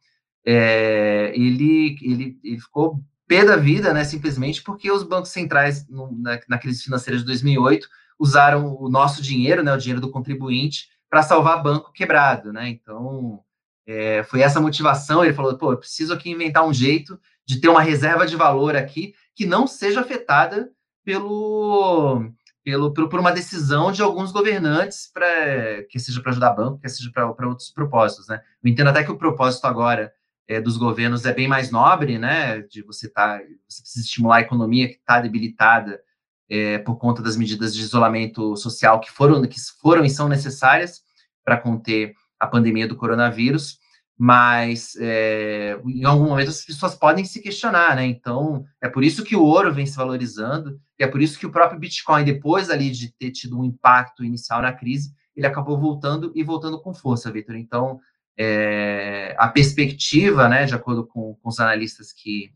[0.46, 6.12] é, ele, ele, ele ficou pé da vida, né, simplesmente porque os bancos centrais, no,
[6.20, 7.88] na, na crise financeira de 2008,
[8.20, 13.42] usaram o nosso dinheiro, né, o dinheiro do contribuinte, para salvar banco quebrado, né, então
[13.88, 17.70] é, foi essa motivação, ele falou, pô, eu preciso aqui inventar um jeito de ter
[17.70, 20.72] uma reserva de valor aqui que não seja afetada
[21.04, 22.32] pelo
[22.66, 27.12] pelo, por, uma decisão de alguns governantes, para que seja para ajudar banco, que seja
[27.14, 28.28] para outros propósitos.
[28.28, 28.42] Né?
[28.64, 30.12] Eu entendo até que o propósito agora
[30.48, 32.62] é, dos governos é bem mais nobre, né?
[32.62, 33.40] de você, tá,
[33.70, 36.02] você precisa estimular a economia que está debilitada
[36.50, 41.04] é, por conta das medidas de isolamento social que foram, que foram e são necessárias
[41.44, 43.78] para conter a pandemia do coronavírus
[44.18, 48.06] mas é, em algum momento as pessoas podem se questionar, né?
[48.06, 51.46] Então, é por isso que o ouro vem se valorizando, e é por isso que
[51.46, 55.78] o próprio Bitcoin, depois ali de ter tido um impacto inicial na crise, ele acabou
[55.78, 57.56] voltando e voltando com força, Vitor.
[57.56, 58.00] Então,
[58.38, 62.50] é, a perspectiva, né, de acordo com, com, os analistas que,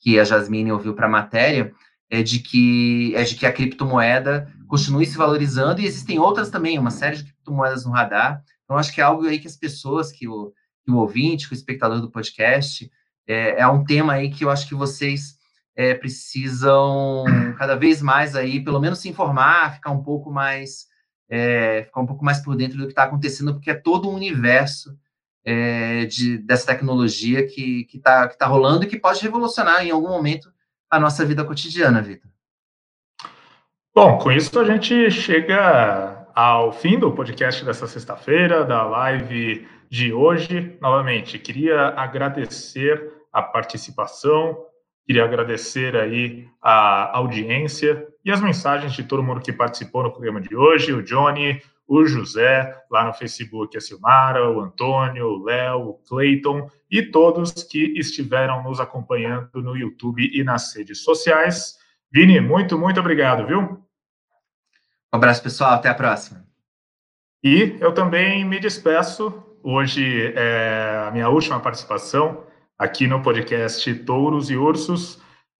[0.00, 1.74] que a Jasmine ouviu para a matéria,
[2.10, 6.78] é de que é de que a criptomoeda continue se valorizando e existem outras também,
[6.78, 8.42] uma série de criptomoedas no radar.
[8.64, 10.52] Então, acho que é algo aí que as pessoas, que o,
[10.88, 12.90] o ouvinte, o espectador do podcast,
[13.26, 15.38] é, é um tema aí que eu acho que vocês
[15.76, 17.24] é, precisam
[17.58, 20.86] cada vez mais aí, pelo menos se informar, ficar um pouco mais
[21.28, 24.14] é, ficar um pouco mais por dentro do que está acontecendo, porque é todo um
[24.14, 24.94] universo
[25.44, 30.08] é, de, dessa tecnologia que está que tá rolando e que pode revolucionar em algum
[30.08, 30.52] momento
[30.90, 32.30] a nossa vida cotidiana, Vitor.
[33.94, 40.10] Bom, com isso a gente chega ao fim do podcast dessa sexta-feira, da live de
[40.10, 40.78] hoje.
[40.80, 44.56] Novamente, queria agradecer a participação,
[45.04, 50.40] queria agradecer aí a audiência e as mensagens de todo mundo que participou no programa
[50.40, 55.90] de hoje, o Johnny, o José, lá no Facebook, a Silmara, o Antônio, o Léo,
[55.90, 61.76] o Clayton e todos que estiveram nos acompanhando no YouTube e nas redes sociais.
[62.10, 63.60] Vini, muito, muito obrigado, viu?
[63.60, 63.78] Um
[65.12, 65.74] abraço, pessoal.
[65.74, 66.46] Até a próxima.
[67.44, 69.51] E eu também me despeço.
[69.64, 72.44] Hoje é a minha última participação
[72.76, 75.14] aqui no podcast Touros e Ursos.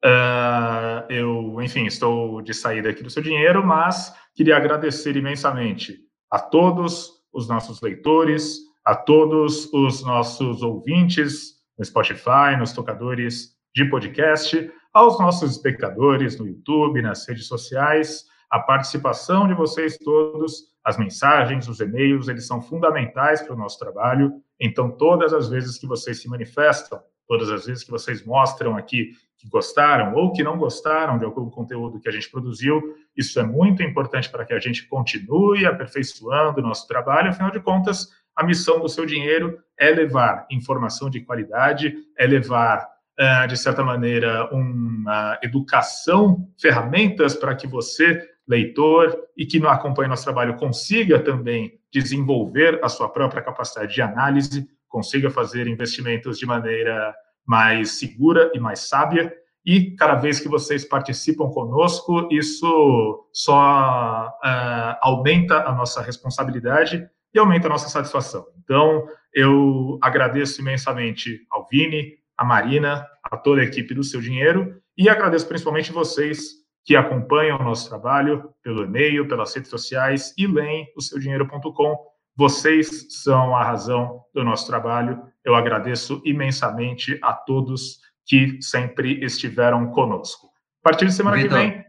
[0.05, 6.41] Uh, eu, enfim, estou de saída aqui do seu dinheiro, mas queria agradecer imensamente a
[6.41, 14.69] todos os nossos leitores, a todos os nossos ouvintes no Spotify, nos tocadores de podcast,
[14.93, 21.69] aos nossos espectadores no YouTube, nas redes sociais, a participação de vocês todos, as mensagens,
[21.69, 24.33] os e-mails, eles são fundamentais para o nosso trabalho.
[24.61, 29.13] Então, todas as vezes que vocês se manifestam, todas as vezes que vocês mostram aqui
[29.43, 32.95] que gostaram ou que não gostaram de algum conteúdo que a gente produziu.
[33.17, 37.31] Isso é muito importante para que a gente continue aperfeiçoando o nosso trabalho.
[37.31, 42.89] Afinal de contas, a missão do seu dinheiro é levar informação de qualidade, é levar,
[43.19, 50.09] ah, de certa maneira, uma educação, ferramentas para que você, leitor, e que não acompanha
[50.09, 56.47] nosso trabalho, consiga também desenvolver a sua própria capacidade de análise, consiga fazer investimentos de
[56.47, 57.15] maneira
[57.47, 59.33] mais segura e mais sábia.
[59.65, 67.39] E cada vez que vocês participam conosco, isso só uh, aumenta a nossa responsabilidade e
[67.39, 68.45] aumenta a nossa satisfação.
[68.63, 74.83] Então, eu agradeço imensamente ao Vini, a Marina, a toda a equipe do Seu Dinheiro
[74.97, 80.47] e agradeço principalmente vocês que acompanham o nosso trabalho pelo e-mail, pelas redes sociais e
[80.47, 81.97] leem o seudinheiro.com.
[82.37, 89.91] Vocês são a razão do nosso trabalho eu agradeço imensamente a todos que sempre estiveram
[89.91, 90.49] conosco.
[90.85, 91.85] A partir de semana Vitor, que vem,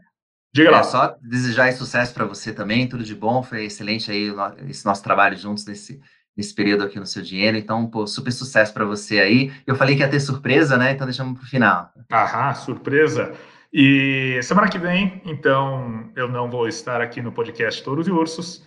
[0.54, 0.80] diga lá.
[0.80, 4.34] É, só desejar sucesso para você também, tudo de bom, foi excelente aí
[4.68, 6.02] esse nosso trabalho juntos nesse,
[6.36, 9.54] nesse período aqui no seu dinheiro, então, pô, super sucesso para você aí.
[9.68, 10.92] Eu falei que ia ter surpresa, né?
[10.92, 11.92] Então deixamos para o final.
[12.12, 13.34] Aham, surpresa.
[13.74, 18.64] E semana que vem, então, eu não vou estar aqui no podcast Touros e Ursos,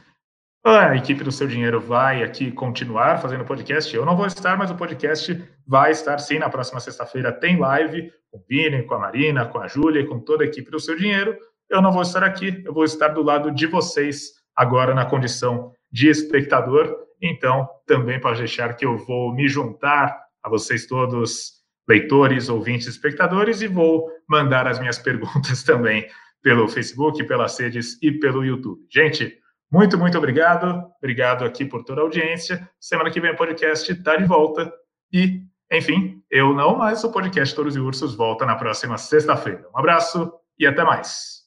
[0.65, 3.95] a equipe do Seu Dinheiro vai aqui continuar fazendo podcast.
[3.95, 6.41] Eu não vou estar, mas o podcast vai estar sim.
[6.41, 10.07] Na próxima sexta-feira tem live com o Vini, com a Marina, com a Júlia e
[10.07, 11.39] com toda a equipe do Seu Dinheiro.
[11.71, 15.71] Eu não vou estar aqui, eu vou estar do lado de vocês agora na condição
[15.93, 16.97] de espectador.
[17.23, 21.56] Então, também pode deixar que eu vou me juntar a vocês todos,
[21.89, 26.07] leitores, ouvintes, espectadores, e vou mandar as minhas perguntas também
[26.43, 28.81] pelo Facebook, pelas redes e pelo YouTube.
[28.91, 29.39] Gente,
[29.71, 30.85] muito, muito obrigado.
[30.99, 32.69] Obrigado aqui por toda a audiência.
[32.79, 34.73] Semana que vem o podcast está de volta.
[35.13, 39.67] E, enfim, eu não, mas o podcast Touros e Ursos volta na próxima sexta-feira.
[39.75, 41.46] Um abraço e até mais.